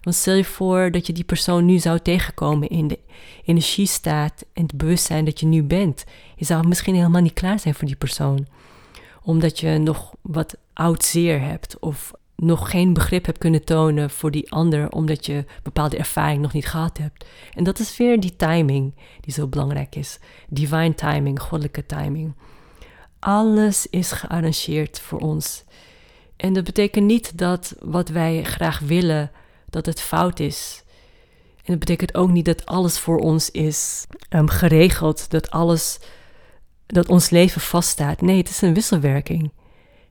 Want 0.00 0.16
stel 0.16 0.34
je 0.34 0.44
voor 0.44 0.90
dat 0.90 1.06
je 1.06 1.12
die 1.12 1.24
persoon 1.24 1.64
nu 1.64 1.78
zou 1.78 1.98
tegenkomen 1.98 2.68
in 2.68 2.88
de 2.88 2.98
energiestaat 3.44 4.44
en 4.52 4.62
het 4.62 4.76
bewustzijn 4.76 5.24
dat 5.24 5.40
je 5.40 5.46
nu 5.46 5.62
bent. 5.62 6.04
Je 6.36 6.44
zou 6.44 6.68
misschien 6.68 6.94
helemaal 6.94 7.20
niet 7.20 7.32
klaar 7.32 7.58
zijn 7.58 7.74
voor 7.74 7.86
die 7.86 7.96
persoon. 7.96 8.46
Omdat 9.22 9.60
je 9.60 9.78
nog 9.78 10.14
wat 10.20 10.56
oud 10.72 11.04
zeer 11.04 11.40
hebt 11.40 11.78
of 11.78 12.12
nog 12.40 12.70
geen 12.70 12.92
begrip 12.92 13.26
hebt 13.26 13.38
kunnen 13.38 13.64
tonen 13.64 14.11
voor 14.11 14.31
die 14.31 14.53
ander 14.53 14.90
omdat 14.90 15.26
je 15.26 15.44
bepaalde 15.62 15.96
ervaring 15.96 16.42
nog 16.42 16.53
niet 16.53 16.66
gehad 16.66 16.98
hebt. 16.98 17.24
En 17.55 17.64
dat 17.64 17.79
is 17.79 17.96
weer 17.96 18.20
die 18.20 18.37
timing 18.37 18.94
die 19.20 19.33
zo 19.33 19.46
belangrijk 19.46 19.96
is. 19.96 20.18
Divine 20.48 20.94
timing, 20.94 21.40
goddelijke 21.40 21.87
timing. 21.87 22.35
Alles 23.18 23.87
is 23.87 24.12
gearrangeerd 24.12 25.00
voor 25.00 25.18
ons. 25.18 25.64
En 26.37 26.53
dat 26.53 26.64
betekent 26.64 27.07
niet 27.07 27.38
dat 27.38 27.74
wat 27.81 28.09
wij 28.09 28.42
graag 28.42 28.79
willen 28.79 29.31
dat 29.70 29.87
het 29.87 30.00
fout 30.00 30.40
is. 30.40 30.85
En 31.57 31.76
dat 31.76 31.79
betekent 31.79 32.14
ook 32.14 32.31
niet 32.31 32.44
dat 32.44 32.66
alles 32.66 32.98
voor 32.98 33.18
ons 33.18 33.50
is 33.50 34.07
um, 34.31 34.48
geregeld, 34.48 35.31
dat 35.31 35.50
alles, 35.50 35.98
dat 36.87 37.09
ons 37.09 37.31
leven 37.31 37.61
vaststaat. 37.61 38.20
Nee, 38.20 38.37
het 38.37 38.48
is 38.48 38.62
een 38.62 38.74
wisselwerking. 38.74 39.50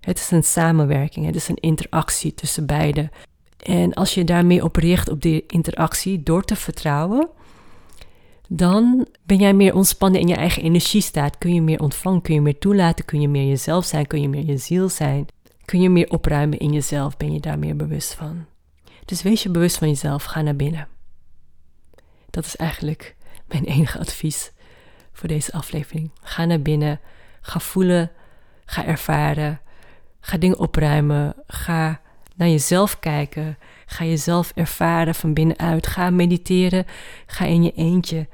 Het 0.10 0.20
is 0.20 0.32
een 0.32 0.44
samenwerking, 0.44 1.26
het 1.26 1.36
is 1.36 1.48
een 1.48 1.56
interactie 1.56 2.34
tussen 2.34 2.66
beiden. 2.66 3.12
En 3.58 3.94
als 3.94 4.14
je 4.14 4.24
daarmee 4.24 4.64
op 4.64 4.76
richt 4.76 5.10
op 5.10 5.22
die 5.22 5.44
interactie 5.48 6.24
door 6.24 6.44
te 6.44 6.56
vertrouwen, 6.56 7.30
dan 8.48 9.08
ben 9.24 9.38
jij 9.38 9.54
meer 9.54 9.76
ontspannen 9.76 10.22
in 10.22 10.28
je 10.28 10.36
eigen 10.36 10.64
energiestaat. 10.64 11.38
Kun 11.38 11.54
je 11.54 11.62
meer 11.62 11.80
ontvangen, 11.80 12.22
kun 12.22 12.34
je 12.34 12.42
meer 12.42 12.58
toelaten, 12.58 13.06
kun 13.06 13.22
je 13.22 13.28
meer 13.28 13.48
jezelf 13.48 13.86
zijn, 13.86 14.08
kun 14.08 14.22
je 14.22 14.30
meer 14.30 14.46
je 14.46 14.58
ziel 14.58 14.90
zijn. 14.90 15.28
Kun 15.66 15.82
je 15.82 15.90
meer 15.90 16.10
opruimen 16.10 16.60
in 16.60 16.74
jezelf, 16.74 17.18
ben 17.18 17.34
je 17.34 17.40
daar 17.40 17.60
meer 17.60 17.76
bewust 17.76 18.14
van. 18.14 18.46
Dus 19.06 19.22
wees 19.22 19.44
je 19.44 19.50
bewust 19.50 19.78
van 19.78 19.88
jezelf, 19.88 20.24
ga 20.24 20.42
naar 20.42 20.56
binnen. 20.56 20.88
Dat 22.30 22.46
is 22.46 22.56
eigenlijk 22.56 23.16
mijn 23.48 23.64
enige 23.64 24.00
advies 24.00 24.52
voor 25.12 25.28
deze 25.28 25.52
aflevering. 25.52 26.12
Ga 26.22 26.46
naar 26.46 26.62
binnen, 26.62 27.00
ga 27.42 27.60
voelen, 27.60 28.12
ga 28.66 28.86
ervaren, 28.86 29.62
ga 30.20 30.38
dingen 30.38 30.60
opruimen, 30.60 31.34
ga 31.48 32.02
naar 32.36 32.50
jezelf 32.50 33.00
kijken, 33.00 33.58
ga 33.86 34.06
jezelf 34.06 34.52
ervaren 34.56 35.16
van 35.16 35.34
binnenuit, 35.34 35.88
ga 35.88 36.10
mediteren, 36.10 36.86
ga 37.26 37.46
in 37.46 37.64
je 37.64 37.72
eentje 37.72 38.28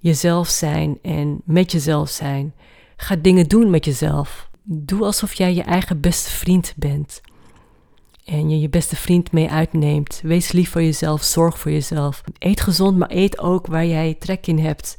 jezelf 0.00 0.48
zijn 0.48 0.98
en 1.02 1.40
met 1.44 1.72
jezelf 1.72 2.08
zijn. 2.08 2.54
Ga 2.96 3.16
dingen 3.16 3.48
doen 3.48 3.70
met 3.70 3.84
jezelf. 3.84 4.48
Doe 4.62 5.04
alsof 5.04 5.34
jij 5.34 5.54
je 5.54 5.62
eigen 5.62 6.00
beste 6.00 6.30
vriend 6.30 6.72
bent. 6.76 7.20
en 8.24 8.50
je 8.50 8.60
je 8.60 8.68
beste 8.68 8.96
vriend 8.96 9.32
mee 9.32 9.50
uitneemt. 9.50 10.20
Wees 10.22 10.52
lief 10.52 10.70
voor 10.70 10.82
jezelf, 10.82 11.22
zorg 11.22 11.58
voor 11.58 11.70
jezelf. 11.70 12.22
Eet 12.38 12.60
gezond, 12.60 12.98
maar 12.98 13.10
eet 13.10 13.38
ook 13.38 13.66
waar 13.66 13.86
jij 13.86 14.14
trek 14.14 14.46
in 14.46 14.58
hebt. 14.58 14.96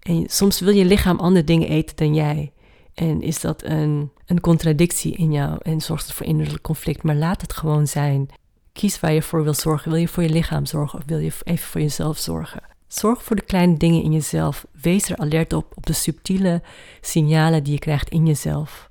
En 0.00 0.24
soms 0.26 0.60
wil 0.60 0.74
je 0.74 0.84
lichaam 0.84 1.18
andere 1.18 1.44
dingen 1.44 1.68
eten 1.68 1.96
dan 1.96 2.14
jij. 2.14 2.52
En 2.94 3.22
is 3.22 3.40
dat 3.40 3.62
een, 3.64 4.10
een 4.26 4.40
contradictie 4.40 5.16
in 5.16 5.32
jou 5.32 5.58
en 5.62 5.80
zorgt 5.80 6.06
het 6.06 6.14
voor 6.14 6.26
innerlijk 6.26 6.62
conflict. 6.62 7.02
Maar 7.02 7.14
laat 7.14 7.40
het 7.40 7.52
gewoon 7.52 7.86
zijn. 7.86 8.28
Kies 8.72 9.00
waar 9.00 9.12
je 9.12 9.22
voor 9.22 9.44
wil 9.44 9.54
zorgen. 9.54 9.90
Wil 9.90 10.00
je 10.00 10.08
voor 10.08 10.22
je 10.22 10.28
lichaam 10.28 10.66
zorgen 10.66 10.98
of 10.98 11.04
wil 11.06 11.18
je 11.18 11.32
even 11.44 11.68
voor 11.68 11.80
jezelf 11.80 12.18
zorgen? 12.18 12.62
Zorg 12.88 13.22
voor 13.22 13.36
de 13.36 13.42
kleine 13.42 13.76
dingen 13.76 14.02
in 14.02 14.12
jezelf. 14.12 14.66
Wees 14.80 15.10
er 15.10 15.16
alert 15.16 15.52
op, 15.52 15.72
op 15.74 15.86
de 15.86 15.92
subtiele 15.92 16.62
signalen 17.00 17.64
die 17.64 17.72
je 17.72 17.78
krijgt 17.78 18.08
in 18.08 18.26
jezelf. 18.26 18.90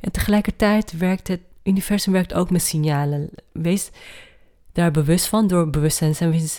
En 0.00 0.10
tegelijkertijd 0.12 0.92
werkt 0.92 1.28
het 1.28 1.40
universum 1.62 2.12
werkt 2.12 2.34
ook 2.34 2.50
met 2.50 2.62
signalen. 2.62 3.30
Wees 3.52 3.90
daar 4.72 4.90
bewust 4.90 5.26
van 5.26 5.46
door 5.46 5.70
bewustzijn 5.70 6.14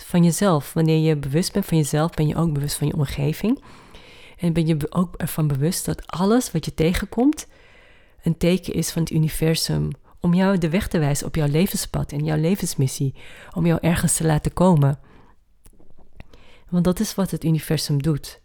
van 0.06 0.24
jezelf. 0.24 0.74
Wanneer 0.74 1.08
je 1.08 1.18
bewust 1.18 1.54
bent 1.54 1.66
van 1.66 1.78
jezelf, 1.78 2.12
ben 2.12 2.28
je 2.28 2.36
ook 2.36 2.54
bewust 2.54 2.76
van 2.76 2.88
je 2.88 2.94
omgeving. 2.94 3.62
En 4.40 4.54
ben 4.54 4.68
je 4.68 4.78
ook 4.90 5.16
ervan 5.16 5.48
bewust 5.48 5.86
dat 5.86 6.08
alles 6.08 6.52
wat 6.52 6.66
je 6.66 6.74
tegenkomt 6.74 7.48
een 8.24 8.38
teken 8.38 8.74
is 8.74 8.92
van 8.92 9.02
het 9.02 9.12
universum 9.12 9.90
om 10.20 10.34
jou 10.34 10.58
de 10.58 10.70
weg 10.70 10.88
te 10.88 11.00
wijzen 11.00 11.28
op 11.28 11.36
jouw 11.36 11.48
levenspad 11.48 12.12
en 12.12 12.24
jouw 12.24 12.38
levensmissie, 12.38 13.16
om 13.56 13.66
jou 13.66 13.80
ergens 13.82 14.16
te 14.16 14.26
laten 14.26 14.54
komen. 14.54 15.00
Want 16.70 16.84
dat 16.84 17.00
is 17.00 17.16
wat 17.16 17.32
het 17.32 17.44
universum 17.44 18.02
doet. 18.02 18.42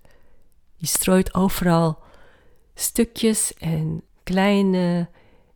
Je 0.76 0.86
strooit 0.86 1.34
overal 1.34 1.98
stukjes 2.74 3.54
en 3.54 4.02
kleine 4.22 5.08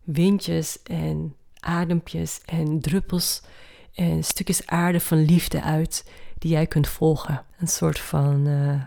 windjes 0.05 0.83
en 0.83 1.37
adempjes 1.61 2.41
en 2.45 2.81
druppels 2.81 3.43
en 3.95 4.25
stukjes 4.25 4.67
aarde 4.67 5.01
van 5.01 5.25
liefde 5.25 5.63
uit 5.63 6.11
die 6.39 6.51
jij 6.51 6.67
kunt 6.67 6.89
volgen. 6.89 7.45
Een 7.59 7.69
soort 7.69 7.99
van 7.99 8.47
uh, 8.47 8.83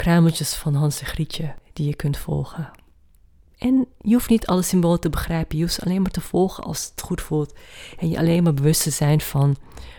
kruimeltjes 0.00 0.54
van 0.54 0.74
Hans 0.74 1.00
en 1.00 1.06
Grietje 1.06 1.54
die 1.72 1.86
je 1.86 1.94
kunt 1.94 2.16
volgen. 2.16 2.70
En 3.58 3.86
je 4.00 4.12
hoeft 4.12 4.28
niet 4.28 4.46
alle 4.46 4.62
symbolen 4.62 5.00
te 5.00 5.10
begrijpen, 5.10 5.56
je 5.56 5.62
hoeft 5.62 5.82
alleen 5.82 6.02
maar 6.02 6.10
te 6.10 6.20
volgen 6.20 6.64
als 6.64 6.90
het 6.90 7.00
goed 7.00 7.20
voelt. 7.20 7.54
En 7.98 8.08
je 8.08 8.18
alleen 8.18 8.42
maar 8.42 8.54
bewust 8.54 8.82
te 8.82 8.90
zijn 8.90 9.20
van 9.20 9.56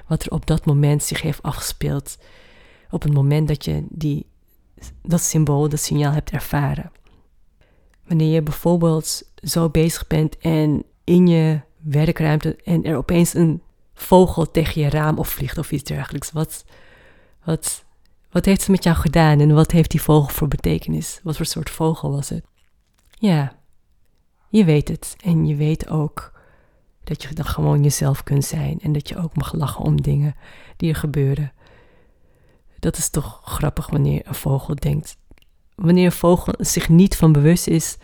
wat 0.08 0.24
er 0.24 0.32
op 0.32 0.46
dat 0.46 0.66
moment 0.66 1.04
zich 1.04 1.22
heeft 1.22 1.44
afgespeeld. 1.44 2.18
Op 2.90 3.04
het 3.04 3.14
moment 3.14 3.48
dat 3.48 3.66
je 3.66 3.84
die, 3.90 4.26
dat 5.02 5.22
symbool, 5.22 5.70
dat 5.70 5.80
signaal 5.80 6.12
hebt 6.12 6.32
ervaren. 6.32 6.92
Wanneer 8.08 8.34
je 8.34 8.42
bijvoorbeeld 8.42 9.24
zo 9.36 9.70
bezig 9.70 10.08
bent 10.08 10.38
en 10.38 10.84
in 11.04 11.28
je 11.28 11.62
werkruimte 11.78 12.56
en 12.56 12.84
er 12.84 12.98
opeens 12.98 13.34
een 13.34 13.62
vogel 13.94 14.52
tegen 14.52 14.82
je 14.82 14.90
raam 14.90 15.18
opvliegt 15.18 15.58
of 15.58 15.72
iets 15.72 15.84
dergelijks. 15.84 16.32
Wat, 16.32 16.66
wat, 17.44 17.84
wat 18.32 18.46
heeft 18.46 18.62
ze 18.62 18.72
met 18.72 18.84
jou 18.84 18.96
gedaan 18.96 19.40
en 19.40 19.54
wat 19.54 19.72
heeft 19.72 19.92
die 19.92 20.02
vogel 20.02 20.34
voor 20.34 20.48
betekenis? 20.48 21.20
Wat 21.24 21.36
voor 21.38 21.46
soort 21.46 21.70
vogel 21.70 22.12
was 22.12 22.30
het? 22.30 22.46
Ja, 23.10 23.56
je 24.50 24.66
weet 24.66 24.88
het. 24.88 25.16
En 25.24 25.46
je 25.46 25.56
weet 25.56 25.90
ook 25.90 26.32
dat 27.04 27.24
je 27.24 27.34
dan 27.34 27.46
gewoon 27.46 27.84
jezelf 27.84 28.24
kunt 28.24 28.46
zijn 28.46 28.80
en 28.80 28.94
dat 28.94 29.10
je 29.10 29.18
ook 29.18 29.36
mag 29.36 29.54
lachen 29.54 29.84
om 29.84 30.02
dingen 30.02 30.36
die 30.78 30.90
er 30.90 30.96
gebeuren. 30.96 31.52
Dat 32.80 32.98
is 32.98 33.10
toch 33.10 33.42
grappig 33.44 33.90
wanneer 33.90 34.22
een 34.24 34.36
vogel 34.36 34.76
denkt. 34.76 35.18
Wanneer 35.76 36.06
een 36.06 36.12
vogel 36.12 36.54
zich 36.58 36.90
niet 36.90 37.16
van 37.16 37.32
bewust 37.32 37.68
is 37.68 37.98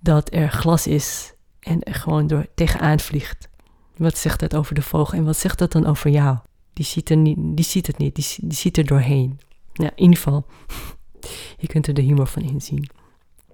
dat 0.00 0.32
er 0.34 0.50
glas 0.50 0.86
is 0.86 1.34
en 1.60 1.82
er 1.82 1.94
gewoon 1.94 2.26
door 2.26 2.46
tegenaan 2.54 3.00
vliegt. 3.00 3.48
Wat 3.96 4.18
zegt 4.18 4.40
dat 4.40 4.54
over 4.54 4.74
de 4.74 4.82
vogel 4.82 5.18
en 5.18 5.24
wat 5.24 5.36
zegt 5.36 5.58
dat 5.58 5.72
dan 5.72 5.86
over 5.86 6.10
jou? 6.10 6.38
Die 6.78 6.86
ziet, 6.86 7.10
er 7.10 7.16
niet, 7.16 7.36
die 7.40 7.64
ziet 7.64 7.86
het 7.86 7.98
niet, 7.98 8.14
die, 8.14 8.26
die 8.40 8.58
ziet 8.58 8.76
er 8.76 8.86
doorheen. 8.86 9.40
Ja, 9.72 9.90
in 9.94 10.02
ieder 10.02 10.16
geval, 10.16 10.46
je 11.62 11.66
kunt 11.66 11.86
er 11.86 11.94
de 11.94 12.02
humor 12.02 12.26
van 12.26 12.42
inzien. 12.42 12.88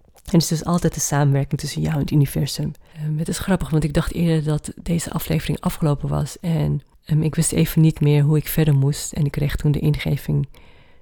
En 0.05 0.41
het 0.41 0.43
is 0.43 0.49
dus 0.49 0.65
altijd 0.65 0.95
de 0.95 1.01
samenwerking 1.01 1.61
tussen 1.61 1.83
jou 1.83 1.95
en 1.95 2.01
het 2.01 2.11
universum. 2.11 2.73
Um, 3.05 3.19
het 3.19 3.29
is 3.29 3.39
grappig, 3.39 3.71
want 3.71 3.85
ik 3.85 3.95
dacht 3.95 4.13
eerder 4.13 4.45
dat 4.45 4.73
deze 4.83 5.13
aflevering 5.13 5.61
afgelopen 5.61 6.09
was. 6.09 6.41
En 6.41 6.81
um, 7.07 7.23
ik 7.23 7.35
wist 7.35 7.53
even 7.53 7.83
niet 7.83 8.01
meer 8.01 8.23
hoe 8.23 8.37
ik 8.37 8.49
verder 8.49 8.75
moest. 8.75 9.13
En 9.13 9.25
ik 9.25 9.33
kreeg 9.33 9.57
toen 9.57 9.73
de 9.73 9.81
ingeving 9.81 10.49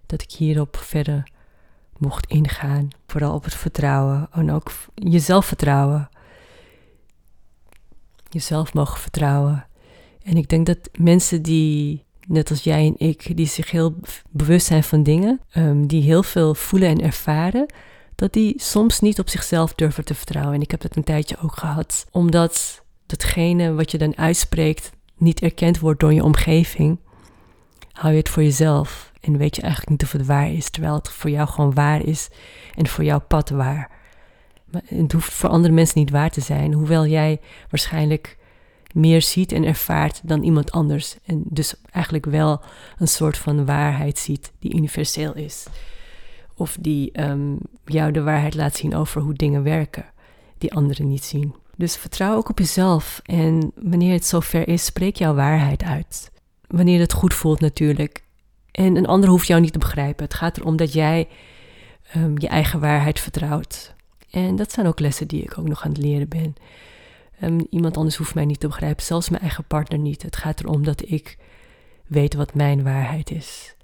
dat 0.06 0.22
ik 0.22 0.30
hierop 0.30 0.76
verder 0.76 1.30
mocht 1.98 2.26
ingaan. 2.26 2.88
Vooral 3.06 3.34
op 3.34 3.44
het 3.44 3.54
vertrouwen 3.54 4.28
en 4.32 4.50
ook 4.50 4.72
jezelf 4.94 5.46
vertrouwen 5.46 6.10
jezelf 8.32 8.74
mogen 8.74 9.00
vertrouwen. 9.00 9.66
En 10.22 10.36
ik 10.36 10.48
denk 10.48 10.66
dat 10.66 10.78
mensen 10.98 11.42
die, 11.42 12.04
net 12.32 12.50
als 12.50 12.62
jij 12.62 12.86
en 12.86 13.06
ik, 13.06 13.36
die 13.36 13.46
zich 13.46 13.70
heel 13.70 13.94
bewust 14.30 14.66
zijn 14.66 14.84
van 14.84 15.02
dingen, 15.02 15.40
um, 15.56 15.86
die 15.86 16.02
heel 16.02 16.22
veel 16.22 16.54
voelen 16.54 16.88
en 16.88 17.02
ervaren, 17.02 17.66
dat 18.14 18.32
die 18.32 18.54
soms 18.56 19.00
niet 19.00 19.18
op 19.18 19.28
zichzelf 19.28 19.74
durven 19.74 20.04
te 20.04 20.14
vertrouwen. 20.14 20.54
En 20.54 20.60
ik 20.60 20.70
heb 20.70 20.80
dat 20.80 20.96
een 20.96 21.04
tijdje 21.04 21.36
ook 21.42 21.56
gehad, 21.56 22.06
omdat 22.10 22.84
datgene 23.06 23.74
wat 23.74 23.90
je 23.90 23.98
dan 23.98 24.16
uitspreekt 24.16 24.90
niet 25.16 25.40
erkend 25.40 25.78
wordt 25.78 26.00
door 26.00 26.12
je 26.12 26.24
omgeving, 26.24 26.98
hou 27.92 28.12
je 28.12 28.18
het 28.18 28.28
voor 28.28 28.42
jezelf 28.42 29.12
en 29.20 29.36
weet 29.36 29.56
je 29.56 29.62
eigenlijk 29.62 29.90
niet 29.90 30.02
of 30.02 30.12
het 30.12 30.26
waar 30.26 30.52
is, 30.52 30.70
terwijl 30.70 30.94
het 30.94 31.08
voor 31.08 31.30
jou 31.30 31.48
gewoon 31.48 31.74
waar 31.74 32.04
is 32.04 32.28
en 32.74 32.86
voor 32.86 33.04
jouw 33.04 33.20
pad 33.20 33.50
waar. 33.50 33.90
Maar 34.70 34.82
het 34.84 35.12
hoeft 35.12 35.32
voor 35.32 35.50
andere 35.50 35.74
mensen 35.74 35.98
niet 35.98 36.10
waar 36.10 36.30
te 36.30 36.40
zijn, 36.40 36.72
hoewel 36.72 37.06
jij 37.06 37.40
waarschijnlijk 37.70 38.36
meer 38.92 39.22
ziet 39.22 39.52
en 39.52 39.64
ervaart 39.64 40.20
dan 40.24 40.42
iemand 40.42 40.70
anders. 40.70 41.16
En 41.24 41.42
dus 41.48 41.74
eigenlijk 41.90 42.26
wel 42.26 42.60
een 42.98 43.08
soort 43.08 43.38
van 43.38 43.66
waarheid 43.66 44.18
ziet 44.18 44.52
die 44.58 44.74
universeel 44.74 45.34
is. 45.34 45.66
Of 46.56 46.76
die 46.80 47.22
um, 47.22 47.58
jou 47.84 48.12
de 48.12 48.22
waarheid 48.22 48.54
laat 48.54 48.76
zien 48.76 48.94
over 48.94 49.20
hoe 49.20 49.34
dingen 49.34 49.62
werken, 49.62 50.04
die 50.58 50.74
anderen 50.74 51.08
niet 51.08 51.24
zien. 51.24 51.54
Dus 51.76 51.96
vertrouw 51.96 52.36
ook 52.36 52.48
op 52.48 52.58
jezelf 52.58 53.20
en 53.24 53.72
wanneer 53.74 54.12
het 54.12 54.26
zover 54.26 54.68
is, 54.68 54.84
spreek 54.84 55.16
jouw 55.16 55.34
waarheid 55.34 55.82
uit. 55.82 56.30
Wanneer 56.66 57.00
het 57.00 57.12
goed 57.12 57.34
voelt 57.34 57.60
natuurlijk. 57.60 58.24
En 58.70 58.96
een 58.96 59.06
ander 59.06 59.28
hoeft 59.28 59.46
jou 59.46 59.60
niet 59.60 59.72
te 59.72 59.78
begrijpen. 59.78 60.24
Het 60.24 60.34
gaat 60.34 60.56
erom 60.56 60.76
dat 60.76 60.92
jij 60.92 61.28
um, 62.16 62.38
je 62.38 62.48
eigen 62.48 62.80
waarheid 62.80 63.20
vertrouwt. 63.20 63.94
En 64.30 64.56
dat 64.56 64.72
zijn 64.72 64.86
ook 64.86 65.00
lessen 65.00 65.28
die 65.28 65.42
ik 65.42 65.58
ook 65.58 65.68
nog 65.68 65.84
aan 65.84 65.90
het 65.90 66.02
leren 66.02 66.28
ben. 66.28 66.54
Um, 67.42 67.66
iemand 67.70 67.96
anders 67.96 68.16
hoeft 68.16 68.34
mij 68.34 68.44
niet 68.44 68.60
te 68.60 68.66
begrijpen, 68.66 69.04
zelfs 69.04 69.28
mijn 69.28 69.42
eigen 69.42 69.64
partner 69.64 69.98
niet. 69.98 70.22
Het 70.22 70.36
gaat 70.36 70.60
erom 70.60 70.84
dat 70.84 71.10
ik 71.10 71.38
weet 72.06 72.34
wat 72.34 72.54
mijn 72.54 72.82
waarheid 72.82 73.30
is. 73.30 73.74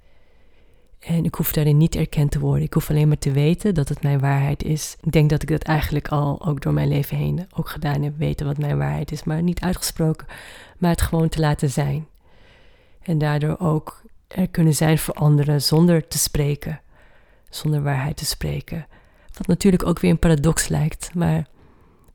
En 0.99 1.25
ik 1.25 1.35
hoef 1.35 1.51
daarin 1.51 1.77
niet 1.77 1.95
erkend 1.95 2.31
te 2.31 2.39
worden. 2.39 2.63
Ik 2.63 2.73
hoef 2.73 2.89
alleen 2.89 3.07
maar 3.07 3.17
te 3.17 3.31
weten 3.31 3.73
dat 3.73 3.89
het 3.89 4.03
mijn 4.03 4.19
waarheid 4.19 4.63
is. 4.63 4.97
Ik 5.01 5.11
denk 5.11 5.29
dat 5.29 5.41
ik 5.41 5.47
dat 5.47 5.61
eigenlijk 5.61 6.07
al 6.07 6.45
ook 6.45 6.61
door 6.61 6.73
mijn 6.73 6.87
leven 6.87 7.17
heen 7.17 7.47
ook 7.55 7.69
gedaan 7.69 8.01
heb. 8.03 8.17
Weten 8.17 8.45
wat 8.45 8.57
mijn 8.57 8.77
waarheid 8.77 9.11
is, 9.11 9.23
maar 9.23 9.43
niet 9.43 9.59
uitgesproken. 9.59 10.27
Maar 10.77 10.89
het 10.89 11.01
gewoon 11.01 11.29
te 11.29 11.39
laten 11.39 11.69
zijn. 11.69 12.07
En 13.01 13.17
daardoor 13.17 13.59
ook 13.59 14.01
er 14.27 14.47
kunnen 14.47 14.75
zijn 14.75 14.97
voor 14.97 15.13
anderen 15.13 15.61
zonder 15.61 16.07
te 16.07 16.17
spreken. 16.17 16.81
Zonder 17.49 17.83
waarheid 17.83 18.17
te 18.17 18.25
spreken. 18.25 18.87
Wat 19.37 19.47
natuurlijk 19.47 19.85
ook 19.85 19.99
weer 19.99 20.11
een 20.11 20.19
paradox 20.19 20.67
lijkt, 20.67 21.13
maar 21.13 21.47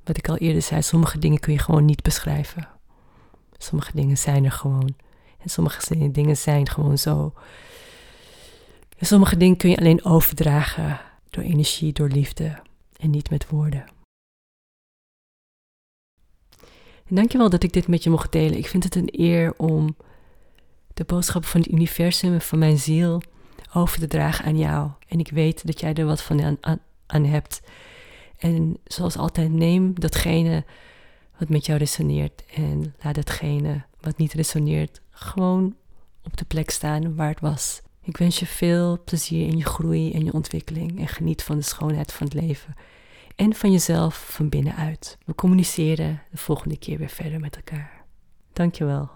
wat 0.05 0.17
ik 0.17 0.29
al 0.29 0.37
eerder 0.37 0.63
zei, 0.63 0.83
sommige 0.83 1.19
dingen 1.19 1.41
kun 1.41 1.53
je 1.53 1.59
gewoon 1.59 1.85
niet 1.85 2.03
beschrijven. 2.03 2.69
Sommige 3.59 3.91
dingen 3.95 4.19
zijn 4.19 4.45
er 4.45 4.53
gewoon. 4.53 4.95
En 5.39 5.51
sommige 5.51 6.11
dingen 6.11 6.37
zijn 6.37 6.69
gewoon 6.69 6.99
zo. 6.99 7.33
En 8.99 9.07
sommige 9.07 9.37
dingen 9.37 9.57
kun 9.57 9.71
je 9.71 9.77
alleen 9.77 10.05
overdragen 10.05 11.01
door 11.31 11.45
energie, 11.45 11.93
door 11.93 12.09
liefde 12.09 12.63
en 12.97 13.11
niet 13.11 13.31
met 13.31 13.49
woorden. 13.49 13.85
En 17.07 17.15
dankjewel 17.15 17.51
dat 17.51 17.63
ik 17.63 17.73
dit 17.73 17.89
met 17.89 18.03
je 18.03 18.11
mocht 18.11 18.33
delen. 18.33 18.59
Ik 18.59 18.67
vind 18.67 18.85
het 18.85 18.95
een 18.95 19.09
eer 19.13 19.55
om 19.57 19.97
de 20.95 21.05
boodschappen 21.05 21.51
van 21.51 21.61
het 21.61 21.73
universum 21.73 22.33
en 22.33 22.41
van 22.41 22.59
mijn 22.59 22.79
ziel 22.79 23.23
over 23.73 23.99
te 23.99 24.07
dragen 24.07 24.45
aan 24.45 24.59
jou. 24.59 24.91
En 25.09 25.19
ik 25.19 25.31
weet 25.31 25.67
dat 25.67 25.81
jij 25.81 25.95
er 25.95 26.05
wat 26.05 26.23
van 26.23 26.59
aan, 26.61 26.81
aan 27.07 27.25
hebt. 27.25 27.61
En 28.39 28.77
zoals 28.85 29.17
altijd, 29.17 29.53
neem 29.53 30.01
datgene 30.01 30.65
wat 31.39 31.49
met 31.49 31.67
jou 31.67 31.79
resoneert 31.79 32.45
en 32.55 32.95
laat 33.03 33.15
datgene 33.15 33.85
wat 34.01 34.17
niet 34.17 34.33
resoneert 34.33 35.01
gewoon 35.11 35.75
op 36.25 36.37
de 36.37 36.45
plek 36.45 36.71
staan 36.71 37.15
waar 37.15 37.29
het 37.29 37.41
was. 37.41 37.83
Ik 38.03 38.17
wens 38.17 38.39
je 38.39 38.47
veel 38.47 39.03
plezier 39.05 39.47
in 39.47 39.57
je 39.57 39.65
groei 39.65 40.13
en 40.13 40.25
je 40.25 40.33
ontwikkeling 40.33 40.99
en 41.01 41.09
geniet 41.09 41.43
van 41.43 41.57
de 41.57 41.63
schoonheid 41.63 42.13
van 42.13 42.27
het 42.27 42.35
leven 42.35 42.75
en 43.37 43.55
van 43.55 43.73
jezelf 43.73 44.31
van 44.31 44.49
binnenuit. 44.49 45.19
We 45.25 45.35
communiceren 45.35 46.23
de 46.31 46.37
volgende 46.37 46.79
keer 46.79 46.99
weer 46.99 47.09
verder 47.09 47.41
met 47.41 47.57
elkaar. 47.57 48.05
Dankjewel. 48.53 49.11